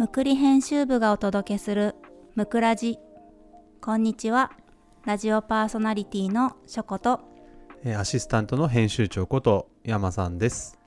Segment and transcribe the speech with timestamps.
[0.00, 1.94] むくり編集部がお届けする
[2.34, 2.98] むくラジ
[3.82, 4.50] こんにちは
[5.04, 7.20] ラジオパーソナリティのしょこと
[7.84, 10.78] えーアシスタントの編集長こと山さんです。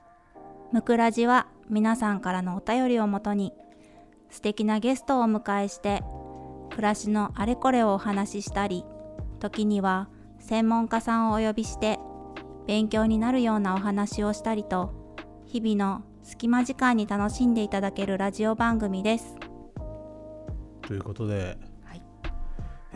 [0.72, 3.52] むくラジは皆さんからのお便りをもとに
[4.30, 6.02] 素敵なゲストをお迎えして
[6.70, 8.84] 暮らしのあれこれをお話ししたり
[9.38, 10.08] 時には
[10.40, 12.00] 専門家さんをお呼びして
[12.66, 14.92] 勉強になるようなお話をしたりと
[15.46, 19.36] 日々の隙間時間に楽しんでいただけるラジオ番組です。
[20.80, 22.02] ということで、はい。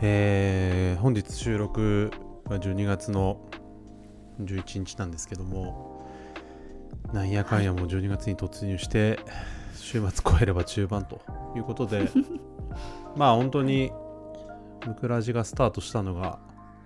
[0.01, 2.11] えー本日収録
[2.45, 3.39] は12月の
[4.41, 6.09] 11日なんですけども
[7.13, 9.19] なんやかんやもう12月に突入して
[9.75, 11.21] 週末超えれば中盤と
[11.55, 12.09] いうことで
[13.15, 13.91] まあ本当に
[14.87, 16.39] ムクラジがスタートしたのが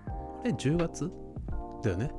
[0.07, 1.09] あれ10月？
[1.81, 2.12] だよね。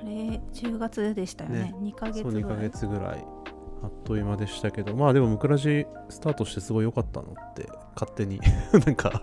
[0.00, 1.62] あれ10月でしたよね。
[1.62, 1.74] ね。
[1.80, 3.35] 2ヶ月そう2ヶぐらい月ぐらい
[3.82, 8.40] あっという間でしたけどまあでもムクラジスタートしてすごい良かったのって勝手に
[8.86, 9.22] なんか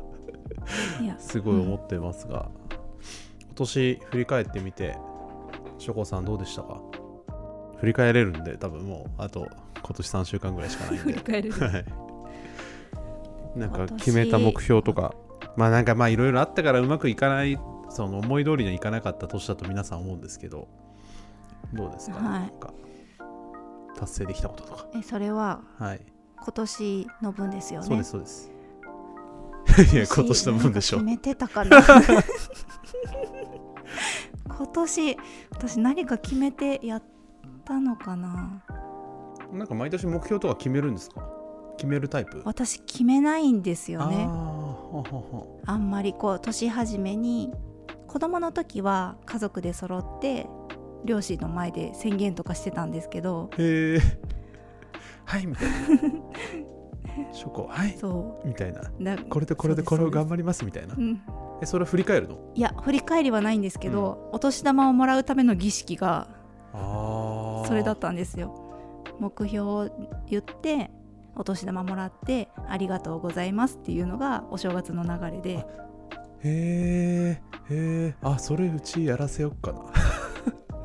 [1.18, 2.50] すごい思ってますが、
[3.42, 4.98] 今年振り返ってみて
[5.78, 6.80] ショコさんどうでしたか？
[7.78, 9.48] 振り返れるんで多分もうあと
[9.84, 11.02] 今年3週間ぐらいしかないんで。
[11.04, 11.52] 振り返る。
[11.52, 11.86] はい。
[13.60, 15.14] なんか決めた目標とか
[15.58, 20.67] まあなんかまあいろいろあったからうまくいかないその思い通りにはいかなかった年だと皆さん思うんですけど
[21.73, 22.23] どうですか,、はい。
[22.23, 22.73] なんか
[24.06, 24.86] 達成できたこととか。
[24.96, 26.02] えそれははい、
[26.38, 27.88] 今年の分ですよね？
[27.88, 28.52] そうですそうです。
[29.95, 31.02] いや今年の分でしょ。
[31.02, 31.78] なんか決めてたかな？
[34.56, 35.18] 今年
[35.52, 37.04] 私何か決めてやっ
[37.66, 38.64] たのかな？
[39.52, 41.22] なんか毎年目標とか決めるんですか？
[41.78, 42.42] 決めるタイプ？
[42.45, 44.28] 私決めないんですよね。
[45.66, 47.52] あんまりこう年始めに
[48.08, 50.48] 子供の時は家族で揃って
[51.06, 54.00] 両親の前で宣言とかしてたんですけどへえ。
[55.26, 55.76] はいみたいな。
[57.32, 58.82] ショコはいそみたいな。
[59.30, 60.95] これとこれでこれを頑張りますみたいな。
[60.98, 61.22] うん。
[61.61, 62.39] えそれを振り返るの？
[62.55, 66.27] いや振り返りはないんですけど、お年玉をもらうための儀式が
[66.73, 68.60] それだったんですよ。
[69.20, 69.89] 目標を
[70.27, 70.89] 言って
[71.36, 75.66] お年玉もらってありがとうございますっていうのがお正月の流れで。
[76.45, 79.80] へえへえあそれうちやらせよっかな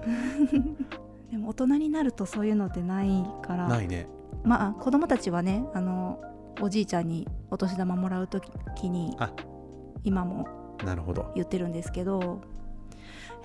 [1.31, 3.09] でも大人になるとそういうのってない
[3.43, 3.69] から。
[3.69, 4.09] ないね。
[4.45, 6.21] まあ子供たちはねあの
[6.61, 8.51] おじいちゃんにお年玉もらう時
[8.89, 9.31] にあ。
[10.05, 10.47] 今も
[10.85, 11.33] なるほど。
[11.35, 12.41] 言ってるんですけど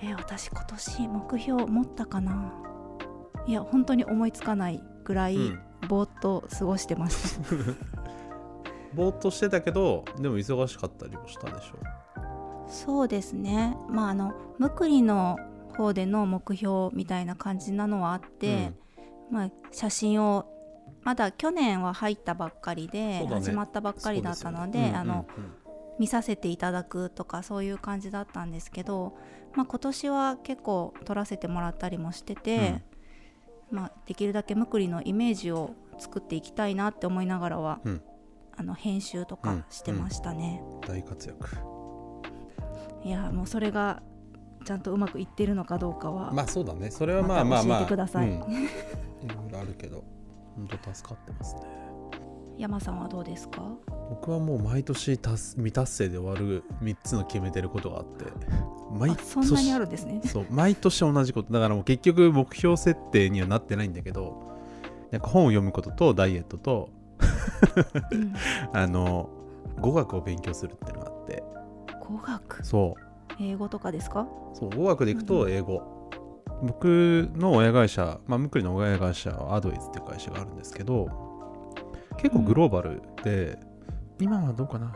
[0.00, 2.52] えー私今年目標持ったかな？
[3.46, 5.58] いや本当に思いつかないぐらい、うん。
[5.88, 7.50] ぼーっと過ごしてました
[8.96, 11.76] ぼーっとしてたけどでも忙しかったりもしたでしょ？
[12.68, 13.76] そうですね。
[13.90, 15.36] まああのむくりの
[15.74, 18.72] 方での目標みたいな感じなのはあって、
[19.30, 20.46] まあ、写真を
[21.02, 23.28] まだ去年は入ったばっかりで、ね。
[23.30, 25.26] 始まったばっかりだったのであの、
[25.98, 29.16] 見させていただくとかそういう感じだったんですけど、
[29.54, 32.82] まあ、今年は結構撮らせてもらったりもしてて、
[33.70, 38.02] まあ、できるだけむくりのイメージを作っていきたいなって思いながらは、うん。
[38.56, 40.62] あの編集とかしてましたね。
[40.64, 40.80] うん。
[40.82, 41.48] 大活躍。
[43.04, 44.02] いやもうそれが
[44.64, 46.90] ちゃんとうまくいってるのかどうかは、まあそうだね。
[46.90, 48.28] それはまあまあまあまた教えてください。
[48.30, 48.34] うん。
[48.36, 48.48] いろ
[49.48, 50.02] いろあるけど。
[50.56, 51.62] 本当助かってますね。
[52.56, 53.62] 山さんはどうですか？
[54.10, 58.26] 僕はもう毎年達未達成で終わる3つの決めてることがあって。
[58.92, 60.20] 毎あそんなにあるんですね。
[60.24, 61.52] そう毎年同じこと。
[61.52, 64.54] だからもう結局目標設定にはなってないんだけど。
[65.10, 66.88] なんか本を読むこととダイエットと
[68.10, 68.32] うん。
[68.72, 69.28] あの
[69.80, 71.42] 語学を勉強するっていうのがあって。
[72.00, 72.64] 語学？
[72.66, 72.94] そ
[73.40, 74.22] 英語とかですか？
[74.22, 76.10] うそう語学でいくと英語、
[76.62, 81.08] 僕の親会社まあムクリの親会社はアドイズっていう会社があるんですけど
[82.16, 83.58] 結構グローバルで、
[84.20, 84.94] 今はどうかな。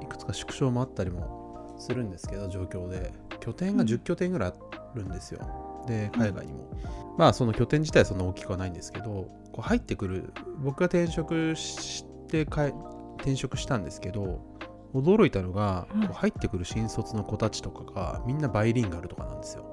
[0.00, 3.12] いくつか縮小もあったりもするんですけど状況で。
[3.40, 3.88] 拠点がうん。
[3.88, 4.54] 10拠点ぐらいあ
[4.94, 6.70] るんですよ、で海外にも、
[7.18, 9.04] まあその拠点自体はそんな大きくはないんですけど
[9.52, 10.32] こう入ってくる
[10.62, 12.74] 僕が転職してかえ
[13.16, 14.51] 転職したんですけど
[14.94, 16.02] 驚いたのが、うん。
[16.02, 19.66] こう入ってくる新卒の子たちとかがみんなバイリンガルとかなんですよ。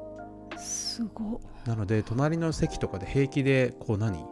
[0.58, 4.26] すごなので隣の席とかで平気でこう何？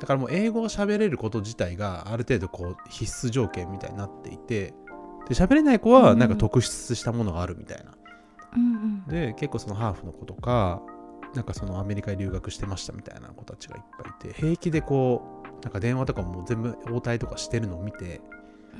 [0.00, 4.74] だからもう英語が喋れること自体がある程度こう必須条件みたいになっていて
[5.28, 7.92] で喋れない子はなんか特出したものがあるみたいな、
[8.54, 9.04] うんうん。
[9.08, 10.82] で結構そのハーフの子とか
[11.34, 18.20] なんかそのアメリカに留学してましたみたいな子たちがいっぱいいて平気でこうなんか電話とかも全部応対とかしてるのを見て、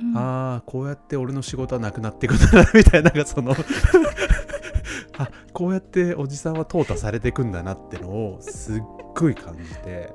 [0.01, 0.17] うん。
[0.17, 3.53] ああこうやって俺の仕事はなくなっていくんだなみたいななんかその
[5.17, 8.83] あこうやっておじさんは淘汰されていくんだなってのをすっ
[9.15, 10.13] ごい感じて。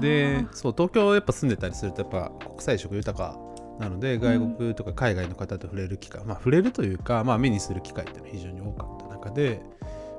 [0.00, 3.38] でそう東京やっぱ住んでたりするとやっぱ国際色豊か
[3.78, 9.60] なので外国とか海外の方と触れる機会、まあ触れるというか、まあ、目にする機会っていうのは非常に多かった中で、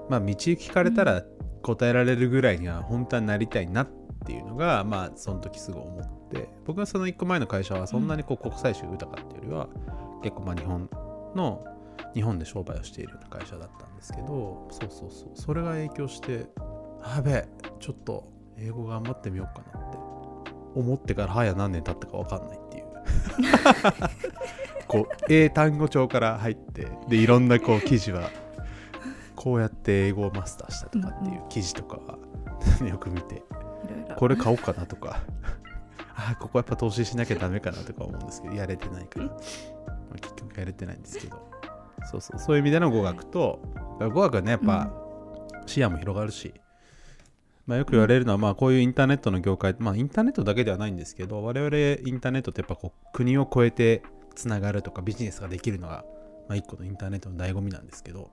[0.10, 1.24] まあ、道聞かれたら
[1.62, 3.88] 答えられるぐらいには本当はなりたいなっ
[4.30, 9.68] ていうのが、まあその時すぐ思って僕はその1個前の会社はそんなにこう国際色豊かっていうよりは
[10.22, 10.88] 結構まあ日本
[11.36, 11.66] の
[12.14, 15.30] 日本で商売をしているような会社だったんですけどそうそうそう。
[15.34, 16.46] それが影響して
[17.16, 17.48] やべえ
[17.80, 19.98] ちょっと英語頑張ってみようかなって
[20.76, 22.86] 思ってから早何年経ったか分かんないっていう。
[24.88, 28.30] こう英単語帳から入ってでいろんなこう記事は
[29.36, 32.20] こうやって英語をマスターしたとかっていう記事とかは
[32.88, 33.44] よく見て
[34.18, 35.22] これ買おうかなとか。
[36.16, 39.32] あここやっぱ投資しなきゃダメかなとか思うんですけどやれてないから、ま
[40.12, 41.48] あ、結局やれてないんですけど。
[42.12, 42.40] そうそう。
[42.40, 43.60] そういう意味での語学と
[44.00, 44.92] 語学はねやっぱ
[45.66, 46.54] 視野も広がるし、
[47.70, 54.02] まあ、よく言われるのは、まあ、こういうインターネットの業界、まあ、インターネットだけではないんですけど、我々インターネットってやっぱこう国を越えて
[54.34, 56.04] つながるとかビジネスができるのが、
[56.48, 58.32] まあ、一個のインターネットの醍醐味なんですけど、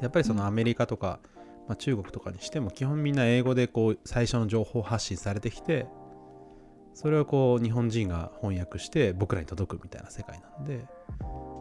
[0.00, 1.18] やっぱりそのアメリカとか、
[1.68, 5.86] まあ、中国とかにしても基本みんな英語でこう最初の情報発信されてきて、
[6.94, 10.84] それをこう日本人が翻訳して僕らに届くみたいな世界なんで、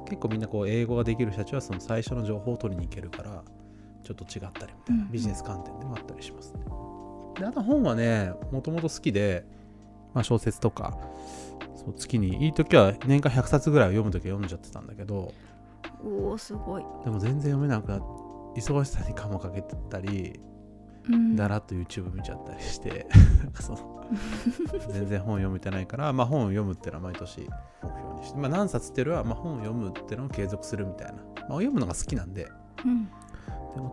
[0.06, 3.44] 結構みんなこう英語ができる人たちはその最初の情報を取りに行けるから
[4.04, 6.60] ちょっと違ったりみたいなビジネス観点でもあったりしますね。
[7.40, 9.46] であと本はねもともと好きで、
[10.14, 10.98] まあ、小説とか
[11.76, 15.34] そう月にいい時は年間100冊ぐらい読む時は読んじゃってたんだけど
[16.04, 18.21] おおすごいでも全然読めなくなって
[18.56, 20.40] 忙しさにカモかけてたり、
[21.10, 21.36] うん。
[21.36, 23.08] だらっと YouTube 見ちゃったりして
[24.92, 27.40] 全然本読めてないから、まあ、本を読むっていうのは毎年
[27.82, 32.50] 目標にして、まあ、何冊っていうよりは、まあ、本を読むっていうのを継続するみたいな、まあ、読むのが好きなんで。
[32.86, 33.10] うん。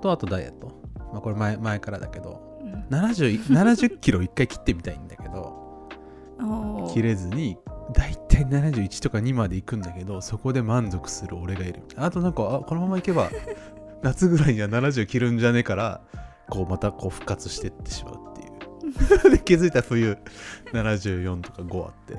[0.00, 0.72] とあとダイエット、
[1.12, 2.72] まあ、これ前前からだけどうん。
[2.90, 5.88] 70 70キロ一回切ってみたいんだけど
[6.92, 7.56] 切れずに
[7.92, 11.82] だいたい71とか2まで行くんだけどそこで満足する俺がいる。
[11.96, 13.30] あとなんかあこのままいけば
[14.02, 16.00] 夏ぐらいには70切るんじゃねえから
[16.48, 19.30] こうまたこう復活してってしまうっていう。
[19.36, 20.16] で気づいたら冬
[20.72, 22.16] 74とか5あって。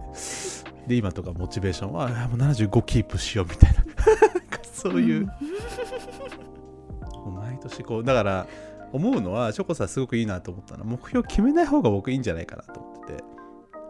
[0.87, 3.83] で今とかモチベーションはあもう75キープしようみたいな。
[4.73, 5.25] そういう、
[7.25, 8.47] もう毎年こうだから
[8.93, 13.23] 思うのはチョコさんすごくいいなと思ったのは目標決めない方が僕いいんじゃないかなと思ってて。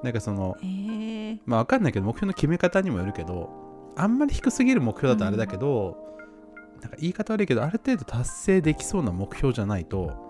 [0.01, 3.49] なんかそのえー、まあ分かんないけど目標の決め方にもよるけど
[3.97, 6.08] あんまり低すぎる目標だとあれだけど、
[6.81, 10.29] なんか言い方悪いけどある程度達成できそうな目標じゃないと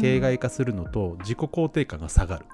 [0.00, 2.46] 形骸化するのと自己肯定感が下がる、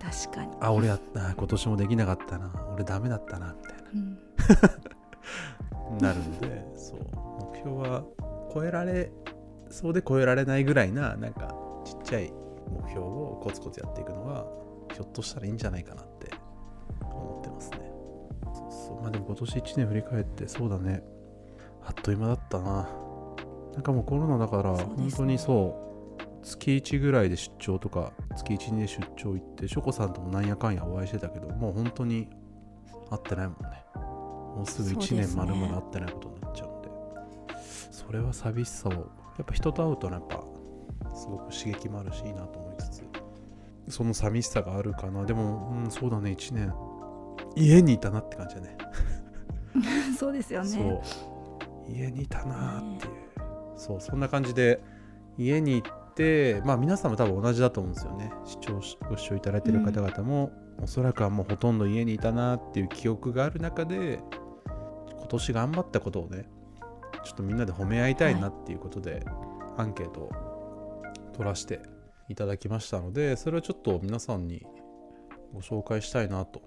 [0.00, 4.18] 確かに、あ俺やった今年もできなかったな俺ダメだったなみたいうん。
[5.98, 6.98] な なるんでそう。
[7.52, 8.04] 目標は
[8.54, 9.10] 超えられ
[9.70, 11.54] そうで超えられないぐらいななんか
[11.84, 12.32] ちっちゃい
[12.70, 14.46] 目標をコツコツやっていくのが
[14.94, 16.30] ひょっとしたらいいんじゃないかなって
[17.00, 17.78] 思ってますね。
[18.54, 19.02] そうそう。
[19.02, 21.02] まあでも今年1年振り返ってそうだね
[21.88, 22.86] あっという間だったな。
[23.72, 32.28] なんかもうコロナだから本当にそう月1ぐらいで出張とか月1で出張行ってショコさんともなんやかんやお会いしてたけどもう本当に
[33.10, 33.84] 会ってないもんね。
[33.94, 35.20] もうすぐ1そうですね。
[35.22, 36.88] 年丸々会ってないことになっちゃうんで。
[37.90, 38.98] それは寂しさをや
[39.42, 40.44] っぱ人と会うとねやっぱ
[41.16, 43.04] すごく刺激もあるしいいなと思いつつ。
[43.88, 45.24] その寂しさがあるかな。
[45.24, 46.74] でもうんそうだね1年
[47.56, 48.76] 家にいたなって感じだね。
[50.18, 51.00] そうですよね
[51.88, 53.12] 家にいたなっていう、
[53.76, 54.82] そうそんな感じで
[55.36, 58.32] 家に行ってまあ皆さんも多分同じだと思うんですよね。
[58.44, 60.52] 視聴しご視聴いただいてる方々も、
[60.82, 64.20] おそらくはもうほとんど家にいたなっていう記憶がある中で
[65.16, 66.48] 今年頑張ったことをね
[67.24, 69.24] ちょっとみんなで褒め合いたいなっていうことで、
[69.76, 70.32] アンケートを
[71.32, 71.80] 取らせて
[72.28, 74.66] いただきましたのでそれをちょっと皆さんに
[75.54, 76.62] ご紹介したいなと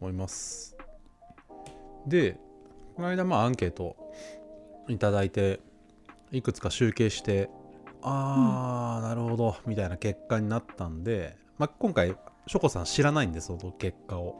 [0.00, 0.76] 思います。
[2.06, 2.38] で
[2.94, 3.96] この間まあアンケート
[4.88, 5.60] いただいて
[6.30, 7.48] いくつか集計して
[8.02, 14.36] あー、なるほどみたいな結果になったんで、まあ、今回ショコさん知らないんでその結果を。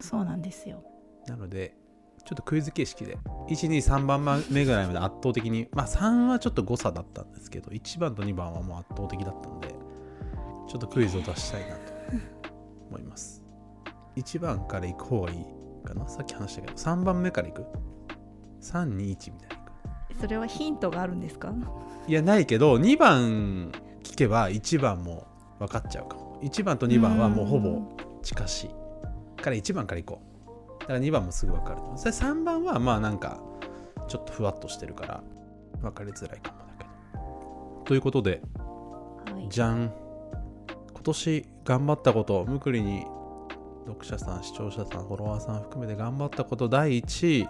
[0.00, 0.84] そうなんですよ。
[1.26, 1.74] なので
[2.24, 3.18] ちょっとクイズ形式で
[3.48, 11.92] 123番目ぐらいまで圧倒的にまあ3はちょっと誤差だったんですけど1番と2番はもう圧倒的だったんでちょっとクイズを出したいなと
[12.90, 13.42] 思います。
[14.16, 15.44] 1番から行く方がいい
[15.84, 16.08] かな？
[16.08, 17.66] さっき話したけど3番目から行く
[18.60, 19.55] ？321みたいな
[20.20, 21.52] それはヒントがあるんですか？
[22.08, 25.26] いやないけど2番聞けば1番も
[25.58, 26.38] 分かっちゃうかも。
[26.42, 27.82] 1番と2番はもうほぼ
[28.22, 29.42] 近しい。
[29.42, 30.22] から1番から行こ
[30.78, 30.80] う。
[30.80, 33.40] だから2番もすぐ分かるとそれ3番はまあなんか
[34.08, 35.22] ちょっとふわっとしてるから
[35.80, 37.84] 分かりづらいかもだけど。
[37.84, 38.40] ということで
[39.32, 39.48] はい。
[39.48, 39.92] じゃん。
[40.92, 43.06] 今年頑張ったことむくりに
[43.86, 47.48] 読者さん視聴者さんフォロワーさん含めて頑張ったこと第1位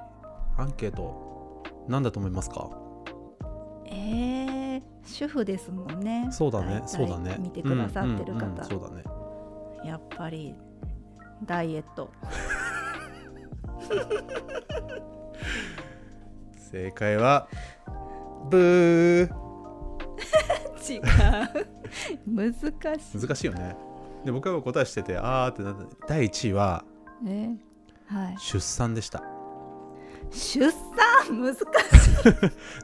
[0.58, 1.25] アンケート
[1.88, 2.69] 何だと思いますか？
[3.87, 6.28] えー、主婦ですもんね。
[6.31, 7.37] そうだねそうだね。
[7.38, 9.05] 見てくださってる方、うんうんうんそうだね。
[9.85, 10.55] やっぱり
[11.45, 12.11] ダイエット。
[16.71, 17.49] 正解は
[18.50, 19.31] ブー。
[20.88, 21.02] 違う。
[22.26, 23.19] 難しい。
[23.19, 23.76] 難しいよね。
[24.25, 26.07] で僕が答えしててあーってなった。
[26.09, 26.85] 第1位は
[27.23, 27.59] ね
[28.07, 28.37] はい。
[28.38, 29.23] 出産でした
[30.30, 31.61] 出産難し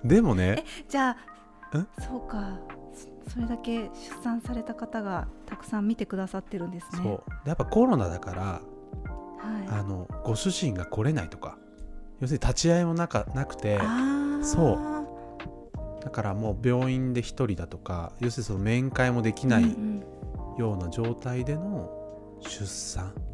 [0.05, 0.09] い。
[0.09, 1.17] でもねじゃ
[1.73, 2.59] あんそうか。
[3.27, 3.91] そそれだけ出
[4.23, 7.03] 産された方がたくさん見てくださってるんですね。
[7.03, 7.31] そう。
[7.45, 8.61] でやっぱコロナだからは
[9.69, 11.57] あのご主人が来れないとか
[12.21, 13.81] 要するに立ち会いもなかなくて
[14.43, 16.03] そう。
[16.05, 20.05] だからもう病院で1人だとか要するにその面会もできないうん
[20.59, 21.91] ような状態での
[22.41, 23.32] 出産、うん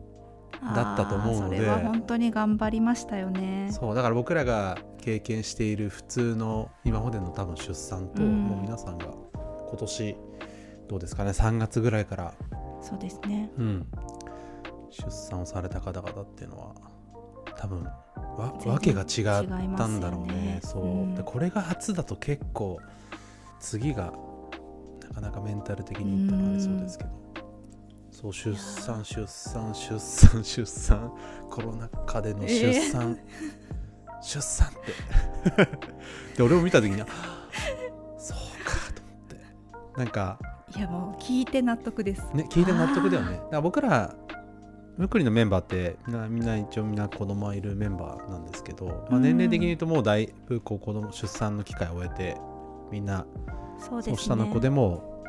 [0.63, 1.57] だったと思うので。
[1.57, 3.71] それは本当に頑張りましたよね。
[3.73, 8.45] そうだから僕らが経験している普通の今までの多分出産と、うん。
[8.45, 10.17] もう皆さんが今年
[10.89, 11.31] どうですかね。
[11.31, 12.35] 3月ぐらいから、
[12.81, 13.51] そうですね。
[13.59, 13.87] うん、
[14.91, 16.75] 出産をされた方々っていうのは
[17.57, 20.35] 多分わわけが違ったんだろうね。
[20.35, 20.61] ね。
[20.63, 21.15] そう、うん。
[21.15, 22.79] でこれが初だと結構
[23.61, 24.13] 次が
[25.09, 27.11] なかなかメンタル的にインパクトありそうですけど、
[28.21, 31.13] そう出産出産出産出産。
[31.49, 33.17] コロナ禍での出産、
[34.21, 34.71] 出産っ
[35.55, 35.79] て。
[36.37, 37.07] で俺も見た時にあ
[38.19, 39.99] そうかと思って。
[40.01, 40.37] なんか
[40.77, 42.29] いやもう聞いて納得です。
[42.35, 43.41] ね聞いて納得だよね。
[43.53, 44.13] だ僕ら
[44.97, 49.23] むくりのメンバーってみんなみんな一応みんな子供はいるメンバーなんですけど、まあ、うん。
[49.23, 52.37] 年齢的に言うともうだいぶこう子供出産の機会を終えて
[52.91, 53.27] みんな
[53.79, 54.17] そうですね。
[54.17, 55.23] そう下の子でも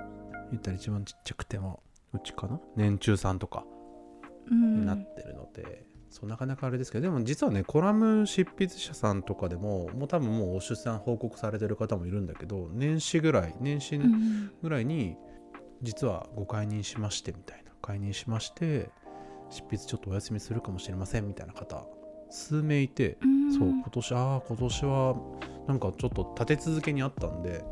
[0.50, 2.60] 言ったら一番ちっちゃくてもうちかな？
[2.75, 3.66] 年中さんとか
[4.50, 4.80] うん。
[4.82, 15.18] になってるので、そうなかなかあれですけどでも実はねコラム執筆者さんとかでももう多分もうお出産報告されてる方もいるんだけど年始ぐらい年始うんぐらいに
[15.82, 18.89] 実はご解任しましてみたいな解任しまして
[19.51, 21.86] 執筆ちょっとお休みするかもしれませんみたいな方
[22.32, 23.54] 数名いて、うん。
[23.54, 25.16] そう今年ああ今年は
[25.68, 27.63] なんかちょっと立て続けにあったんで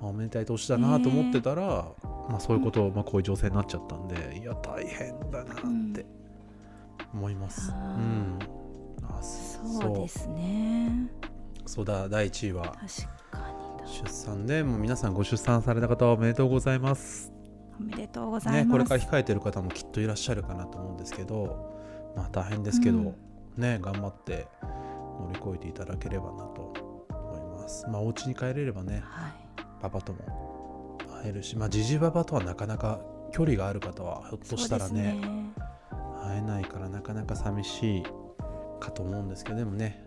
[0.00, 1.86] あおめでたい年だなと思ってたら、
[2.28, 5.56] まあ、そういうこと、まあ、こういう情勢になっちゃったんでいや大変だなっ
[5.92, 6.06] て
[7.12, 7.72] 思います。
[7.72, 8.38] うん。
[9.02, 9.94] あそう。
[9.94, 11.10] ですね。
[11.66, 12.76] そうだ第1位は
[13.86, 17.32] 出産でもう皆さんご出産された方はおめでとうございます。
[17.80, 21.76] おめでとうございます、ね、これから控えてる方もきっといらっしゃるかなと思うんですけど
[22.16, 23.14] まあ大変ですけど、うん。
[23.56, 26.74] ね頑張って乗り越えていただければなと
[27.10, 27.86] 思います。
[27.88, 29.47] まあお家に帰れればねはい
[29.80, 33.00] パパとも会えるしまあジジババとはなかなか
[33.32, 35.20] 距離がある方はひょっとしたらそうですね。
[36.22, 38.02] 会えないからなかなか寂しい
[38.80, 40.04] かと思うんですけどでもね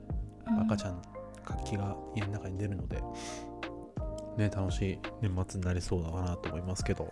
[0.68, 1.02] 赤ちゃゃん
[1.44, 3.02] 活気が家の中に出るので、
[4.38, 7.12] ね、楽しい年末になりそうだなと思いますけど。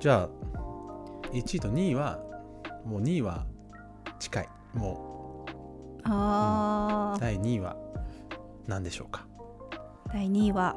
[0.00, 0.28] じゃあ
[1.32, 2.18] 1位と2位は
[2.84, 3.44] もう2位は
[4.18, 4.48] 近い。
[4.74, 5.44] も
[6.04, 7.76] んあー、う第2位は
[8.66, 9.26] 何でしょうか？
[10.12, 10.76] 第2位は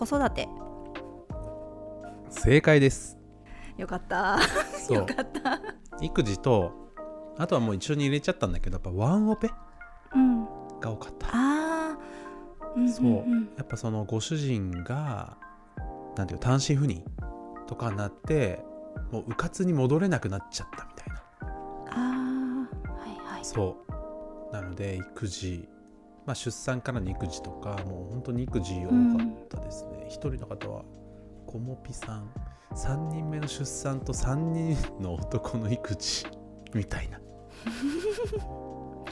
[0.00, 0.48] 子育て。
[2.30, 3.18] 正解です。
[3.76, 4.38] よかった。
[4.78, 4.96] そう。
[4.98, 5.60] よかった。
[6.00, 6.72] 育児と
[7.36, 9.50] あとはもう一緒に入れちゃったんだけどやっぱワンオペ
[10.14, 10.44] うん。
[10.80, 11.28] が多かった。
[11.32, 12.80] あー。
[12.80, 13.08] うんそう、ん。
[13.10, 15.36] んやっぱそのご主人が
[16.16, 17.04] なんていう単身赴任
[17.66, 18.64] とかになって
[19.12, 21.22] もううかつに戻れなくなっちゃったみたいな。
[21.90, 22.88] あー。
[22.88, 23.44] はいはい。
[23.44, 23.76] そ
[24.50, 24.52] う。
[24.52, 25.68] なので育児、
[26.26, 30.06] まあ、出産からの育児とかもう本当に育児多かったですね。
[30.08, 30.84] 一、人の方は
[31.46, 32.30] コモピさん。
[32.74, 36.26] 3人目の出産と3人の男の育児。
[36.72, 37.18] みたいな。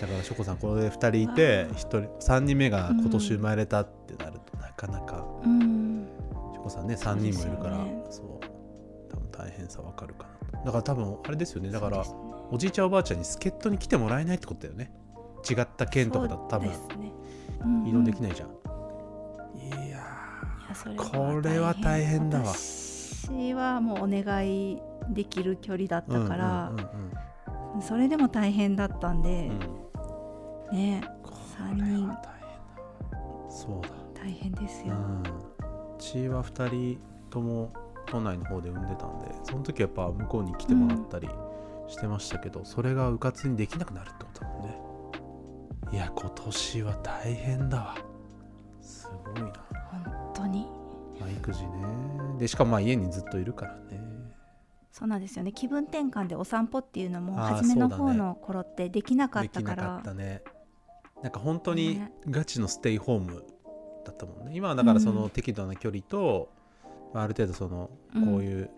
[0.00, 1.74] だからしょこさんこれで2人いてわあ。
[1.74, 6.06] 1人3人目が今年生まれたってなると、なかなかうん
[6.54, 10.66] しょこさんね3人もいるからそそう,、多分大変さわかるかなと。
[10.66, 11.70] だから多分あれですよね。
[11.70, 12.04] だから、
[12.50, 14.92] おじいちゃんおばあちゃんに助っ人に来てもらえないってことだよね
[15.50, 17.12] 違った県とかだと多分そうですね。
[17.64, 17.88] うんうん。
[17.88, 18.48] 移動できないじゃん、
[19.58, 20.00] いや
[20.96, 22.46] これは大変だわ。
[22.46, 26.84] 私はもうお願いできる距離だっーたからうんうん
[27.74, 29.50] うんそれでも大変だったんで
[30.70, 32.58] うん、ねこ三人れは大変
[33.12, 33.88] だそうだ。
[34.20, 35.22] 大変ですよ、うん。
[35.22, 35.24] う
[35.98, 37.00] ちは2人
[37.30, 37.72] とも
[38.06, 41.28] 都内の方で産んでたんでその時はやっぱ向こうに来てもらったり
[41.88, 44.78] してましたけど、それがうかつにできなくなるってことだもんね
[45.90, 47.96] いや今年は大変だわ。
[48.80, 49.52] すごいな。
[49.90, 50.66] 本当に？
[51.18, 51.68] まあ、育児ね。
[52.38, 54.00] でしかもまあ家にずっといるからね。
[54.92, 55.52] そうなんですよね。
[55.52, 60.42] 気分転換でお散歩っていうのも初めの方の頃ってできなかっできなたから、かったね。
[61.22, 62.12] なんか本当にね。
[62.28, 63.44] ガチのステイホーム
[64.04, 64.52] だったもんね。
[64.54, 65.30] 今はだからそのうん。
[65.30, 66.50] 適度な距離と、
[67.14, 68.26] まあある程度そのうん。
[68.26, 68.70] こういう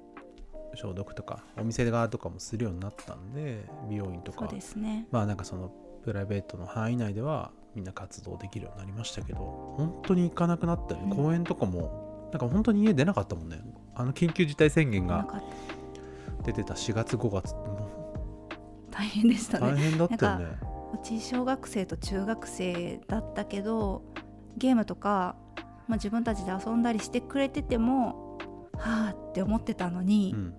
[0.74, 4.40] 消毒とか、お店側とかもするようになったんで美容院とか。
[4.40, 5.08] そうですね。
[5.10, 5.72] まあなんかその
[6.04, 9.38] プライベートの範囲内ではみんな活動できるようになりましたけど
[9.76, 11.16] 本当に行かなくなったよね、うん。
[11.16, 13.60] 公園とかもなんか本当に家出なかったもんね。
[13.94, 15.42] あの緊急事態宣言が
[16.44, 17.54] 出てた4月5月。
[18.90, 20.46] 大変でしたう大ね変だったよね。
[20.94, 24.02] うち小学生と中学生だったけど
[24.56, 25.36] ゲームとか、
[25.86, 28.38] まあ、自分たちで遊んだりしてくれてても
[28.76, 30.54] はあって思ってたのに、うん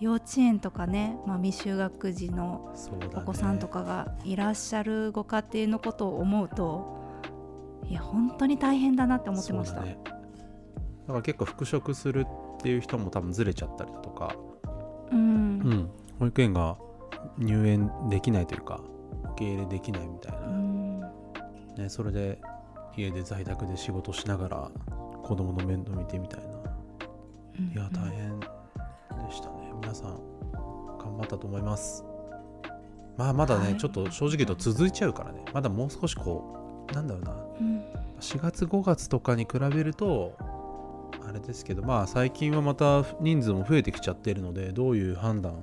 [0.00, 2.74] 幼稚園とかね、まあ、未就学児の
[3.14, 6.96] お子さんとかがいらっしゃるご家庭のことを思うと
[7.88, 9.80] いや本当に大変だなって思ってました。
[9.80, 9.98] だね。
[10.04, 10.10] だ
[11.08, 14.34] から結構復職するっていう人も多分ずれちゃったりだとか、
[15.12, 15.22] うん、う
[15.70, 16.76] ん、保育園が
[17.38, 18.80] 入園できないというか
[19.34, 21.00] 受け入れできないみたいな、うん。
[21.76, 22.40] ね、それで
[22.96, 24.70] 家で在宅で仕事しながら
[25.22, 26.46] 子供の面倒見てみたいな。
[27.60, 27.72] うん。
[27.72, 28.25] いや大変
[29.96, 30.20] さん
[30.98, 32.04] 頑張ったと思います。
[33.16, 33.76] まあまだね、はい。
[33.76, 35.44] ちょっと正直言うと続いちゃうからね。
[35.54, 37.32] まだもう少しこうなんだろうな。
[37.60, 37.84] うん
[38.20, 40.36] 4月5月とかに比べると
[41.28, 45.62] あれですけどまあ最近はまた人数も増えてきちゃってるのでどういう判断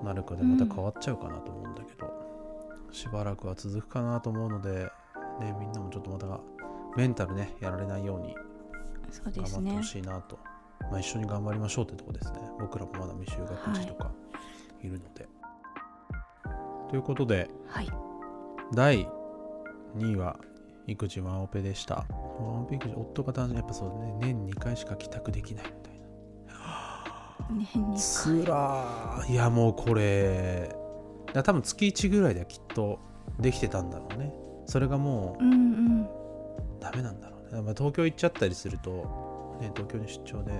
[0.00, 2.12] になるかでまた変わっちゃうかなと思うんだけど、
[2.90, 4.90] しばらくは続くかなと思うので、
[5.40, 6.40] ね、みんなもちょっとまた
[6.96, 8.34] メンタルねやられないように
[9.32, 10.40] 頑張ってほしいなと、
[10.90, 14.12] まあ、一緒に頑張りましょうってとこですね僕らもまだ未就学児とか
[14.82, 15.28] いるので、
[16.90, 17.88] ということではい
[18.74, 19.08] 第
[19.96, 20.36] 2位は
[20.86, 22.06] 育児ワンオペでした。
[22.08, 25.92] ワンオペ育児、夫が単身、やっぱそうね、年2回しか帰宅できないみたい
[27.50, 27.96] 年にな。
[27.98, 30.74] つらーいや、もうこれ、
[31.32, 32.98] いや多分月1ぐらいではきっと
[33.38, 34.32] できてたんだろうね。
[34.66, 36.08] それがもうんうんう
[36.80, 37.62] ダメなんだろうね。
[37.62, 39.31] まあ、東京行っちゃったりすると、
[39.62, 40.52] ね、東京に出張で、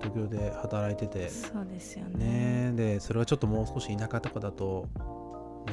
[0.00, 4.88] 東京で働いてて、そうですよねねで、それはちょっともう少し田舎とかだと、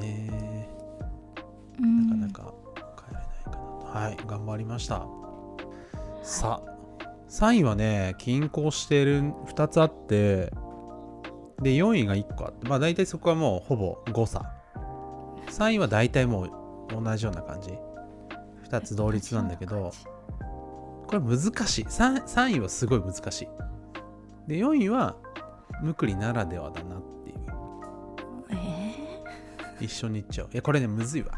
[0.02, 0.70] ね
[1.80, 2.54] うんなかなか
[3.08, 3.60] 帰れないかなと。
[3.86, 5.08] はい、頑張りました。
[6.22, 6.76] さあ、
[7.30, 10.52] 3位はね、均衡してる2つあって、
[11.62, 14.52] で、4位が1個あって、まあ大体そこはもうほぼ誤差。
[15.48, 17.72] 3位は大体もう同じような感じ。
[18.70, 19.94] 2つ同率なんだけど、
[21.06, 21.86] これ難しい。
[21.86, 23.48] 3, 3位はすごい難しい。
[24.48, 25.16] で、4位は、
[25.82, 27.38] むくりならではだなっていう。
[28.52, 30.50] え一緒にいっちゃう。
[30.52, 31.32] いや、これね、むずいわ。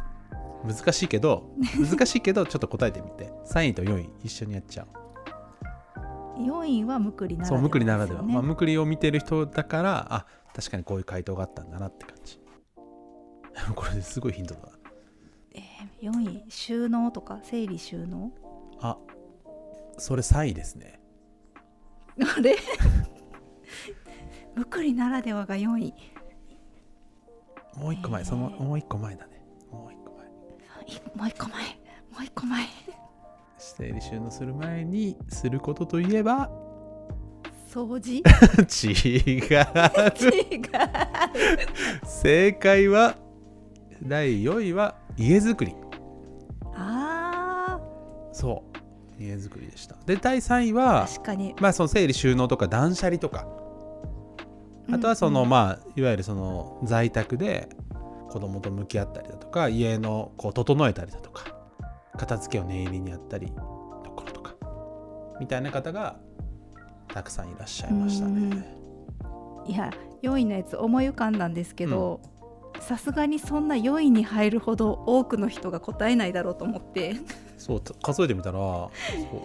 [0.65, 3.31] 難しいけど、 難しいけど、ちょっと答えてみて。
[3.45, 4.87] 3位と4位、一緒にやっちゃう。
[6.41, 8.21] ー、4位はむくりならではそう、むくりならでは。
[8.21, 12.39] まあ、むくりを見てる人だから、あ、確かにこういう回答があったんだなって感じ。
[13.75, 14.67] これすごいヒントだな。
[15.53, 18.31] えー、4位収納とか整理収納？
[18.79, 18.97] あ、
[19.97, 20.99] それ3位ですね。
[22.37, 22.55] あれ？
[24.55, 25.93] むくりならではが4位
[27.75, 29.41] もう一個前、へーその、もう一個前だね。
[29.71, 30.27] もう一個前。
[30.87, 32.65] いもう一個前もう一個前
[33.57, 36.49] 整理収納する前にすることといえば、
[37.69, 38.23] 掃除？
[38.65, 39.41] 違う。
[39.43, 43.15] 違 う正解は、
[44.01, 45.75] 第4位は家づくり。
[46.73, 47.79] あ
[48.31, 48.66] そう
[49.19, 49.95] 家づくりでした。
[50.05, 51.55] で第3位ーは確かに。
[51.59, 53.47] まあその整理収納とか断捨離とか。
[54.89, 55.49] あとはその、うん。
[55.49, 57.69] まあいわゆるその在宅で
[58.29, 61.55] 子供と向き合ったりだとか家のこう整えたりだとか
[62.17, 63.53] 片付けを念入りにやったりと
[64.11, 64.55] ころとか
[65.39, 66.17] みたいな方が
[67.07, 68.77] たくさんいらっしゃいましたね。
[69.65, 69.91] いや
[70.23, 72.21] 4位のやつ思い浮かんだんですけど
[72.79, 77.15] さすがにそんな4位に入るほど多くの人が答えないだろうと思って
[77.57, 78.59] そう数えてみたら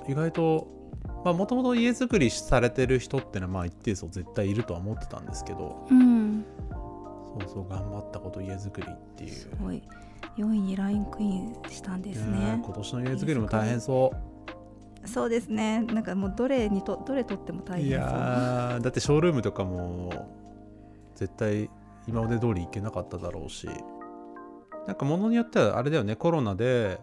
[0.08, 0.68] 意外と
[1.24, 6.44] もともと家づくりされてる人ってのはまあ一定数絶対いるとは思ってたんですけどうん。
[7.38, 9.32] そうそう頑張ったこと家づくりっていう。
[9.32, 9.82] すごい。
[10.36, 12.60] 4位にラインクインしたんですね。
[12.64, 14.12] 今年の家づくりも大変そ
[15.04, 15.82] そうですね。
[15.82, 18.00] なんかもうどれにとどれとってもうい大変そう。
[18.00, 20.28] やーだってショールームとかも
[21.14, 21.70] 絶対
[22.06, 23.68] 今まで通り行けなかっただろうし。
[24.86, 26.98] なんか物によってはあれだよねコロナで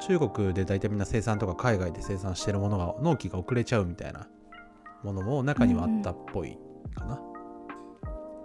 [0.00, 4.28] 中国で大体みんな生産とか海外で生産してるものが納期が遅れちゃうみたいな
[5.02, 6.58] ものも中にはあったっぽい
[6.94, 7.20] かな、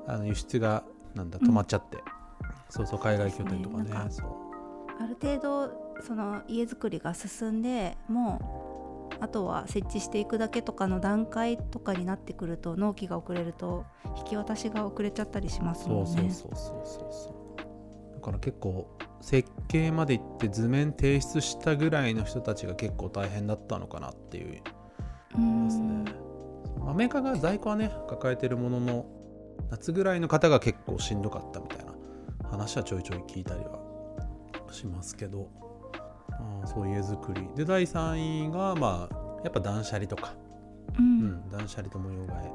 [0.07, 0.83] あの輸出が
[1.13, 1.97] なんだ止まっちゃって、
[2.69, 3.89] そうそう海外拠点とかね。
[3.89, 3.95] ね。
[4.09, 4.27] そう。
[5.01, 13.85] ある程度その家づくりが進んでもうあとは設置していくだけとかの段階とかになってくると納期が遅れると
[14.17, 16.11] 引き渡しが遅れちゃったりしますもんね。
[16.11, 17.33] そうそうそうそうそう。
[17.33, 17.40] だ
[18.21, 18.87] から結構
[19.21, 24.61] 設計まで行って図面提出したぐらいの人たちが結構大変だったのかなっていう。
[25.35, 25.65] うん。
[25.67, 26.13] ですね。
[26.79, 29.05] まあメーカーが在庫はね抱えてるものの
[29.69, 31.93] 夏ぐらいの方が結構しんどかったみたいな
[32.49, 33.79] 話はちょいちょい聞いたりは
[34.71, 35.49] しますけど、
[36.31, 37.47] あーそういう家作り。
[37.55, 40.33] で第3位がまあやっぱ断捨離とか、
[40.97, 42.51] ううんん、断捨離と模様替え。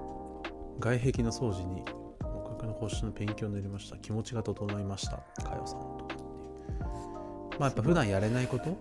[0.78, 1.82] 外壁の掃除に
[2.64, 3.96] の保湿のペンキを塗りました。
[3.98, 5.18] 気持ちが整いました。
[5.42, 6.20] かよさんとかっていう。
[7.58, 8.76] まあやっぱ普段やれないこと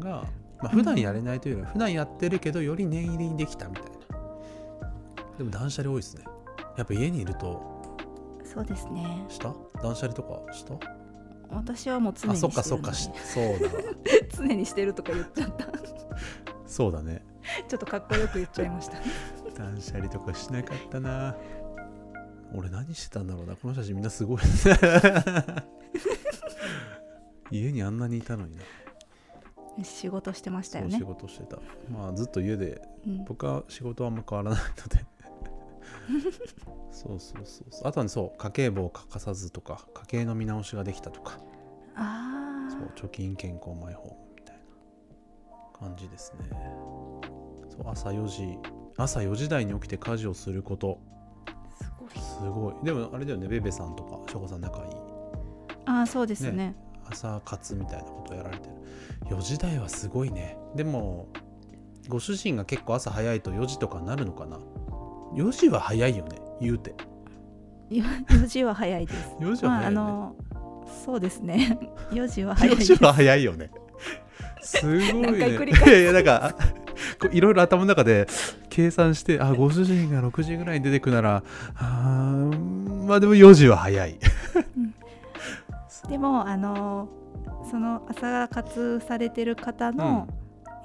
[0.00, 0.24] が、
[0.60, 3.90] まあ、普段やれないというよりは普段やってるけどより念入りにできたみたいな。
[5.38, 6.24] でも断捨離多いですね。
[6.76, 7.82] やっぱ家にいると
[8.44, 9.24] そうですね。
[9.28, 9.54] した？
[9.82, 10.74] 断捨離とかした？
[11.50, 12.92] 私はもう常にあしてるそっかそっか。
[12.94, 13.50] そうだ。
[13.50, 13.82] わ
[14.34, 15.66] 常にしてるとか言っちゃった。
[16.66, 17.24] そうだね。
[17.68, 18.96] ちょっとかっこよく言っちゃいました。
[19.56, 21.34] 断捨離とかしなかったな
[22.54, 24.40] 俺何してたんだろうなこの写真みんなすごい。
[27.50, 28.62] 家にあんなにいたのにな。
[29.84, 30.96] 仕事してましたよね。
[30.96, 31.58] 仕事してた。
[31.90, 33.24] まあずっと家でうん。
[33.24, 35.04] 僕は仕事はあんま変わらないので。
[36.90, 37.88] そうそうそうそう。
[37.88, 41.38] あとはねそう家計簿を欠かさずとか家計の見直しができたとか。
[41.94, 44.62] あそう貯金健康マイホームみたいな
[45.78, 46.48] 感じですね。
[47.68, 48.58] そう朝4時
[48.96, 51.00] 朝4時台に起きて家事をすること
[52.14, 52.44] あすごい。
[52.46, 54.84] すごいでもあれだよねベベさんとかしょこさん仲いい。
[55.86, 56.52] ああそうですね。
[56.52, 56.76] ね。
[57.08, 58.74] 朝活みたいなことをやられてる。
[59.30, 60.56] 4時台はすごいね。
[60.74, 61.28] でも
[62.08, 64.58] ご主人が結構朝早いと4時とかなるのかな
[65.34, 66.94] ？4時は早いよね言うて。
[67.90, 69.36] よ4時は早いです。
[69.40, 70.00] 4時はまあ早い、ね。
[70.00, 70.36] あの
[71.04, 71.78] そうですね。
[72.10, 72.96] 4時は早い4です。
[72.96, 73.70] 時は早いよね。
[74.62, 75.38] すごいね。
[75.38, 76.54] いやいやなんか
[77.30, 78.26] いろいろ頭の中で
[78.76, 81.42] 計算してあご主人が6時ぐらいに出てくなら
[81.76, 84.18] あーまあでも4時は早い。
[86.10, 87.08] でもあの
[87.70, 90.28] その朝活されてる方の、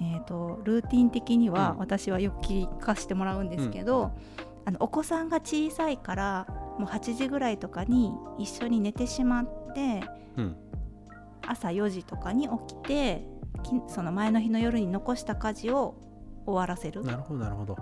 [0.02, 1.80] えー、とルーティン的には、うん。
[1.80, 4.14] 私はよく聞かせてもらうんですけど、
[4.64, 6.48] あのお子さんが小さいから
[6.80, 10.02] もう8時ぐらいとかに一緒に寝てしまって
[10.38, 10.56] うん。
[11.46, 13.26] 朝4時とかに起きて
[13.64, 15.96] きその前の日の夜に残した家事を
[16.46, 17.04] 終わらせる。
[17.04, 17.76] なるほどなるほど。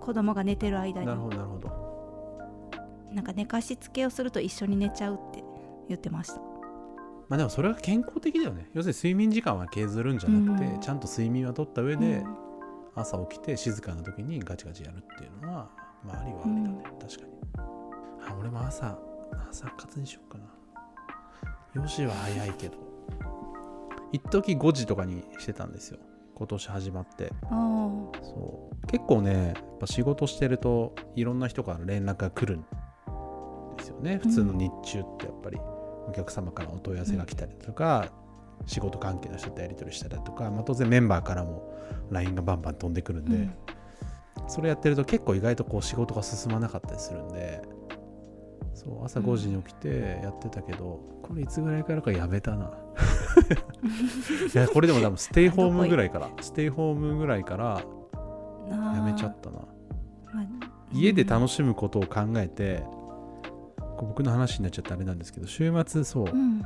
[0.00, 1.06] 子供が寝てる間に。
[1.06, 1.92] なるほどなるほど。
[3.12, 5.44] なんか寝かしつけをすると一緒に寝ちゃうって
[5.88, 6.40] 言ってました。
[7.28, 8.68] まあでもそれが健康的だよね。
[8.74, 10.80] 要するに睡眠時間は削るんじゃなくて、うん。
[10.80, 12.36] ちゃんと睡眠はとった上で、うん。
[12.94, 15.70] 朝起きて静かな時にガチガチやるっていうのは
[16.04, 17.32] まあありはありだね、確かに。
[18.26, 18.98] あ俺も朝
[19.50, 20.44] 朝活にしようかな。
[21.74, 22.92] 4時は早いけど。
[24.12, 25.98] 一時5時とかにしてたんですよ
[26.42, 27.32] 今年始まって。
[27.44, 28.86] あそう。
[28.88, 32.62] 結構ねやっぱ仕事してるといろんな人から連絡が来るん
[33.76, 34.18] ですよね。
[34.18, 35.58] 普通の日中ってやっぱり。
[36.08, 38.10] お客様からお問い合わせが来たりとか、
[38.66, 41.72] 仕事関係の人とやり取りしたりとか、まあ、当然メンバーからも
[42.10, 43.54] LINE がバンバン飛んでくるんで、うん。
[44.48, 47.62] それやってると結構意外とこう仕事が進まなかったりするんで
[48.74, 52.70] そう朝5時に起きてやってたけど、これいつぐらいからかやめたな。
[54.54, 56.28] いやこれでも多分ステイホームぐらいから。
[56.40, 57.82] ステイホームぐらいから
[58.70, 59.58] あやめちゃったな。
[59.58, 59.64] ま
[60.42, 60.46] あ。
[60.92, 62.84] 家で楽しむことを考えて、
[64.00, 66.62] 僕の話になっちゃってあれなんですけど週末そう、うん。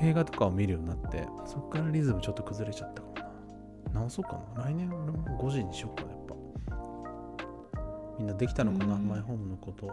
[0.00, 3.14] 映画とかを見るようになってそっからリズムちょっと崩れちゃったかも
[3.94, 4.00] な。
[4.00, 4.64] 直そうかな。
[4.64, 6.34] 来年俺も5時にしようかなやっぱ。
[8.18, 9.08] みんなできたのかな、うん。
[9.08, 9.86] マイホームのこと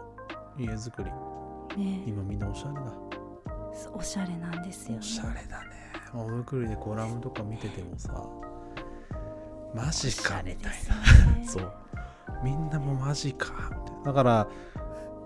[0.58, 1.10] 家づくり。
[1.76, 2.02] ね。
[2.06, 2.80] 今みんなおしゃれだ。
[3.92, 5.70] おしゃれなんですよ、ね、おしゃれだね。
[6.14, 8.24] おむくりでコラムとか見ててもさ
[9.74, 11.40] マジかみたいな。
[11.40, 11.72] な そう。
[12.42, 13.52] みんなもうマジか。
[13.70, 14.48] みたいなだから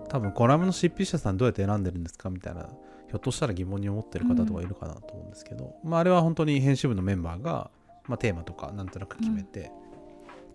[0.09, 2.67] 多分コラムの執筆者さんどうやって選んでるんですかみたいな
[3.07, 7.71] ひょっとしたら疑問に思ってる方とかいるかなと思うんですけど、まああれは本当に編集部のメンバーが、
[8.07, 9.71] まあ、テーマとかなんとなく決めて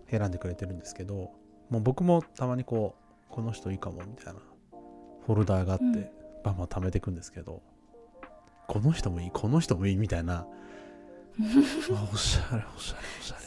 [0.09, 1.31] 選んでくれてるんですけど、
[1.69, 2.95] もう僕もたまにこ
[3.29, 4.39] うこの人いいかもみたいな
[5.27, 6.09] フォルダーがあって、うん。
[6.43, 7.61] バンバン貯めていくんですけど
[8.67, 10.47] この人もいいこの人もいいみたいな
[11.93, 13.41] あおしゃれおしゃれおしゃれ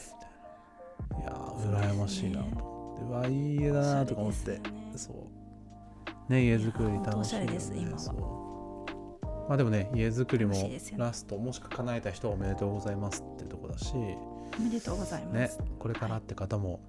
[1.09, 1.23] みたいな。
[1.23, 3.03] いやー羨ましいなと思って。
[3.03, 4.61] うわいい家だなとか思って、
[4.95, 6.31] そう。
[6.31, 9.49] ね家づくり楽しいよ、ね、です今はそう。
[9.49, 10.53] まあでもね家づくりも
[10.97, 13.93] ラストもしくは叶えた人はおめでとうございますってとこだし。
[13.95, 16.79] おめでとうございまねす、これからって方も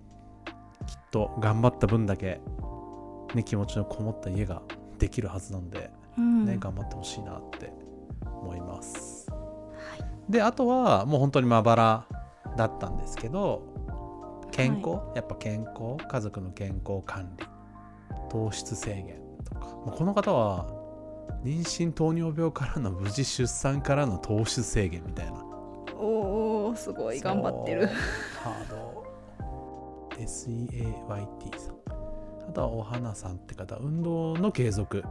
[0.86, 2.40] きっと頑張った分だけ
[3.34, 4.62] ね気持ちのこもった家が
[5.02, 6.46] できるはずなんでうん。
[6.46, 7.72] ね、頑張ってほしいなって
[8.24, 9.28] 思います。
[9.30, 9.36] は
[9.96, 10.32] い。
[10.32, 12.06] であとはもう本当にまばら
[12.56, 13.62] だったんですけど
[14.52, 15.96] 健康、やっぱ健康？
[16.06, 17.46] 家族の健康管理？
[18.30, 20.66] 糖質制限とか、まあこの方は
[21.42, 25.32] 妊娠糖尿病からの無事出産からの糖質制限みたいな。
[25.96, 27.88] おおすごい頑張ってる。
[28.42, 29.02] ハード。
[30.20, 31.81] SEAYT さん
[32.48, 35.04] あとはお花さんって方運動の継続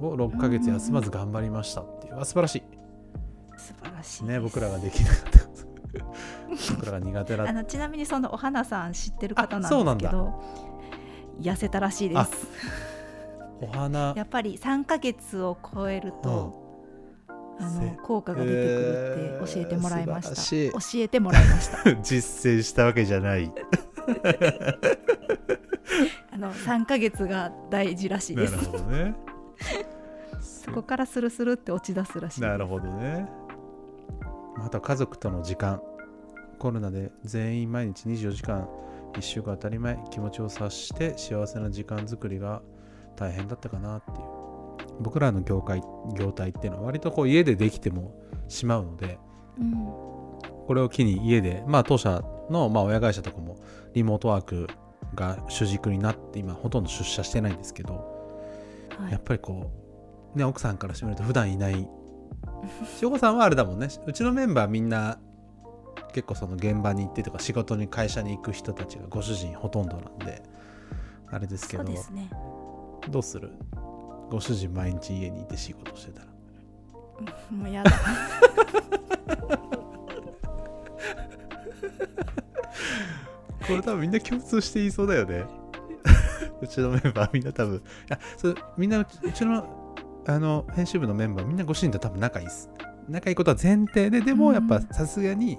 [0.00, 2.62] を6ヶ月休まず頑張りましたっていう、あ素晴らし
[3.56, 5.38] 素晴らしいいね僕らができなかった。
[6.74, 10.42] 僕らが苦手だったあのちなみにそのお花さん知ってる方なんなんだですけど
[11.40, 12.46] 痩せたらしいであす
[13.60, 14.12] お花。
[14.16, 16.68] やっぱり3ヶ月を超えると、
[17.58, 21.94] あせの効果が出てくるって教えてもらいました、えー素晴ら教えてもらいました。
[22.02, 23.50] 実践したわけじゃない
[26.38, 29.14] あの3ヶ月が大事らしいなるですほどね。
[30.40, 32.40] そこからスルスルって落ち出すらしい。
[32.42, 33.28] なるほどね。
[34.56, 35.82] また家族との時間。
[36.60, 38.68] コロナで全員毎日24時間
[39.12, 42.62] 1週間当たり前気持ちを察して幸せな時間作りが
[43.14, 44.16] 大変だったかなっていう。
[45.00, 45.82] 僕らの業界
[46.14, 48.14] 業態っていうのは割とこう家でできても
[48.48, 49.18] しまうので
[49.58, 49.72] うん。
[50.66, 53.56] これを機に家でまあ当社のまあ親会社とかも
[53.94, 54.68] リモートワーク
[55.14, 57.94] が主軸になって今ほとんど出社してないんですけど
[58.98, 59.12] はい。
[59.12, 59.70] やっぱりこ
[60.34, 61.88] うね奥さんからしてみると普段いない。
[63.00, 63.88] 翔子さんはあれだもんね。
[64.06, 65.18] うちのメンバーみんな
[66.12, 70.42] 結構その現場に行ってとか仕事に会社に行く人たちがご主人ほとんどなんで
[71.30, 71.98] あれですけどね。
[73.10, 73.52] どうする？
[74.30, 76.26] ご主人毎日家にいて仕事してたら。
[77.50, 77.90] もうやだ
[83.68, 85.44] これ多分みんな共通して言いそうだよね。
[86.60, 87.76] うちのメンバーみんな多分。
[87.76, 89.94] いやそれみんなうちうちの
[90.26, 92.70] あの編集部のメンバーみんなご主人と多分仲いいっす。
[93.08, 95.58] 仲いいことは前提ででもやっぱさすがに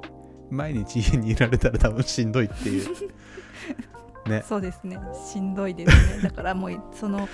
[0.49, 2.87] 毎日家にいられたら多分しんどいっていう。
[4.27, 4.43] ね。
[4.47, 4.99] そうですね。
[5.13, 6.23] しんどいですね。
[6.23, 7.27] だからもうその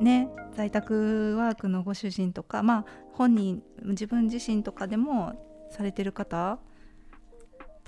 [0.00, 6.58] ね在宅ワークのご主人とかまあ本人自分自身とかでもされてる方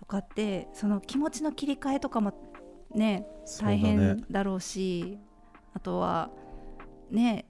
[0.02, 2.34] とかってその気持ちの切り替えとかも
[2.92, 3.24] ね
[3.60, 5.18] 大変だろうし
[5.74, 6.30] あとは
[7.10, 7.46] ね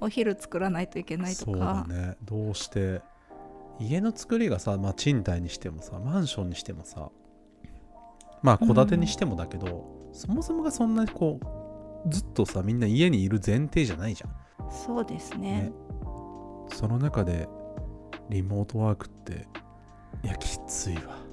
[0.00, 2.16] お お昼作らないといけないとそうだかね。
[2.22, 3.02] どうして
[3.78, 7.10] 家の作りがさ、まあ、賃貸にしてもさマンションにしてもさ
[8.42, 11.38] まあ戸建てにしてもだけど、そもそもがそんなにこ
[12.06, 14.70] うずっとさみんな家にいる前提じゃないじゃん。
[14.70, 15.64] そうですね。
[15.64, 15.72] ね。
[16.68, 17.50] その中で
[18.30, 19.46] リモートワークって
[20.24, 21.29] いやきついわ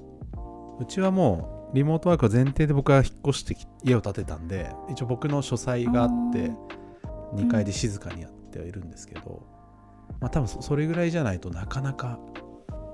[0.80, 6.50] うちはもうリモートワークは前提で僕は引っ越してき家を建てたんで一応僕の書斎があって
[7.34, 9.42] 2階で静かにやってはいるんですけど、
[10.20, 12.18] まあ多分そそれぐらいじゃないとなかなか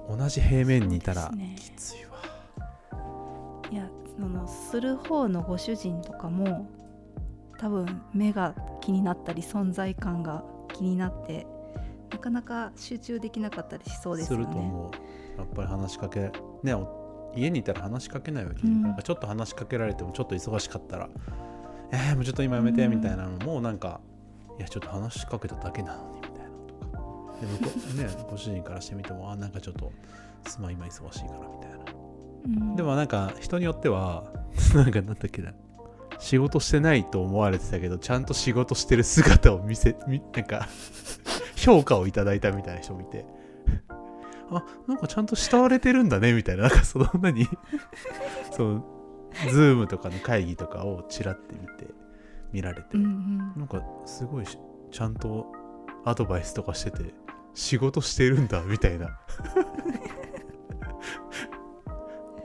[0.08, 2.10] 同じ平面にいたらきついわ、
[3.70, 6.68] いやそのする方のご主人とかも
[7.58, 10.42] 多分目が気になったり存在感が
[10.72, 11.46] 気になって
[12.10, 14.46] なかなか集中できなかったりしそうですすよね。
[14.46, 15.38] ると思う。
[15.38, 17.03] やっぱり話しかけねお
[17.36, 18.82] 家にいたら話しかけないわけ、うん。
[18.82, 21.08] なんかちょっと話しかけられてもちょっと忙しかったら
[21.92, 23.26] 「えー、もうちょっと今やめて」うんみたいな。
[23.26, 24.00] のもなんか
[24.58, 27.40] 「いやちょっと話しかけただけなのに」みたいなのとか。
[27.40, 29.92] で向こうね ご主人からしてみても「あなんかちょっと
[30.46, 31.76] すまん今忙しいから」みたいな。
[32.46, 32.76] うん。
[32.76, 34.24] でもなんか人によっては
[34.74, 35.52] なんかなんだっけな。
[36.18, 40.68] 仕事してないと思われてたけどちゃんと仕事してる姿を見せみなんか
[41.56, 43.24] 評価をいただいたみたいな人もいて
[44.58, 46.64] あなんかちゃんと慕われてるんだねみたいな。
[46.64, 47.46] なんかその何
[48.52, 48.84] そう
[49.50, 51.94] ズームとかの会議とかをちらって見て
[52.52, 53.38] 見られて、うんうん。
[53.56, 54.58] なんかすごいし
[54.90, 55.52] ちゃんと
[56.04, 57.14] アドバイスとかしてて
[57.54, 59.18] 仕事してるんだみたいな。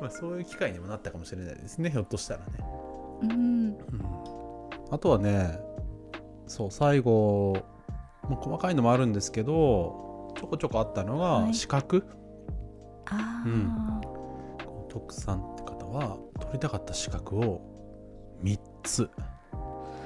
[0.01, 2.45] まあそういう機会にもなったかもしれないですねひょっとしたらね、
[3.23, 3.31] うん。
[3.31, 3.75] うん、
[4.91, 5.59] あとはね
[6.47, 7.57] そう最後
[8.29, 11.53] もう細かいのもあるんですけどちょこちょこあったのがはい。
[11.53, 12.05] 資格、
[13.07, 14.01] あうん。
[14.89, 17.61] 徳さんって方は取りたかった資格を
[18.43, 19.09] 3つ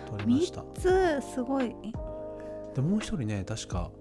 [0.10, 0.62] 取りました。
[0.62, 1.34] 3つ？
[1.34, 1.76] すごい。
[2.76, 3.92] でもう一人ね確か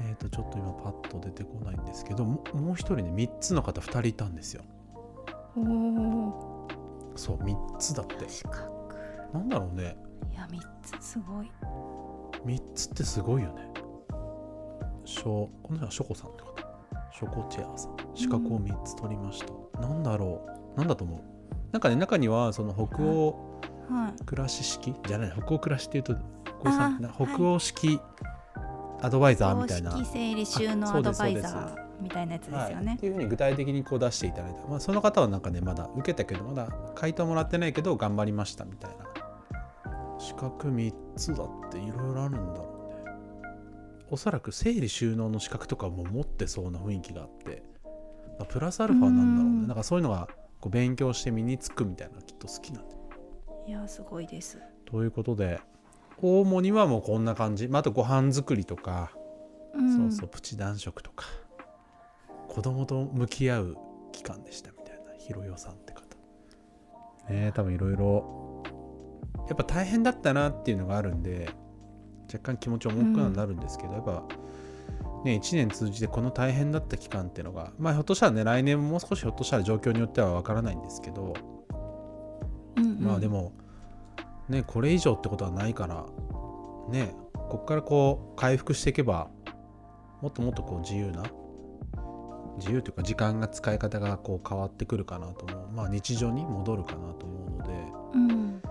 [0.00, 4.62] えっ、とちょっと今パッと出てこないんですけどももう一人ね3つの方2人いたんですよ。
[5.56, 6.68] おお
[7.14, 8.28] そう3つだって。
[8.28, 8.68] 資格。
[9.32, 9.96] なんだろうね。
[10.32, 11.50] いや3つすごい。
[12.44, 13.68] 3つってすごいよね
[15.04, 16.54] しょこの人はショコさんって方
[17.12, 17.96] ショコチェアさん。
[18.14, 20.78] 資格を3つ取りました、なんだろう？
[20.78, 21.20] なんだと思う？
[21.72, 24.24] なんかね中にはその北欧はい。
[24.24, 24.94] 暮らし式？
[25.06, 26.20] じゃない北欧暮らしっていうとこ
[26.64, 28.00] れさあな北欧式
[29.02, 33.06] アドバイザーみたいな、公式整理収納あそうアドバイザみたいなやつですよはい、ねって。
[33.06, 39.04] いうふうに具体的にこう出していただいた、まあ、その方はなんかねまだ受けたけどまだ回答もらってないけど頑張りましたみたいな。
[40.18, 42.73] 資格3つだっていろいろあるんだろうね
[44.10, 47.62] おそらく整理収納の資格とかも持ってそうな雰囲気があって
[48.38, 49.60] まあプラスアルファなんだろううん。
[49.62, 50.28] ねなんかそういうのが
[50.60, 53.00] こう勉強して身につくみたいなきっと好きなんだよ
[53.66, 54.58] いやすごいです。
[54.84, 55.60] ということで
[56.18, 59.12] 主にはもうこんな感じ、まあ、あとご飯作りとか
[59.74, 61.26] うん、そうそうプチ男食とか
[62.48, 63.76] 子供と向き合う
[64.12, 66.02] 期間でしたみたいなひろよさんって方。
[67.28, 68.62] ねえ多分いろいろ
[69.48, 71.50] やっぱ大変だったなっていうのがあるんで
[72.34, 74.24] 若干気持ち重くはなるんですけど、やっぱ
[75.24, 81.34] ね1年通じてこの大変だった期間っていうのがまあひょっとしたらね来年ももう少しひょっとしたら状況によってはわからないんですけど、
[82.76, 83.00] うんうん。
[83.00, 83.52] まあでも
[84.48, 86.06] ねこれ以上ってことはないから
[86.90, 89.30] ねこっからこう回復していけば
[90.20, 91.22] もっともっとこう自由な
[92.58, 95.68] 自由というか時間が使い方がこう変わってくるかなと思う。
[95.72, 97.72] まあ日常に戻るかなと思うので
[98.14, 98.62] うん、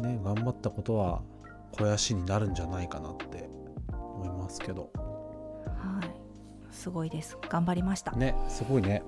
[0.00, 1.22] ね頑張ったことは
[1.72, 3.48] 肥やしになるんじゃないかなって
[3.92, 4.90] 思いますけど。
[5.66, 6.10] はい、
[6.70, 7.36] すごいです。
[7.48, 8.12] 頑張りました。
[8.12, 9.02] ねすごいね。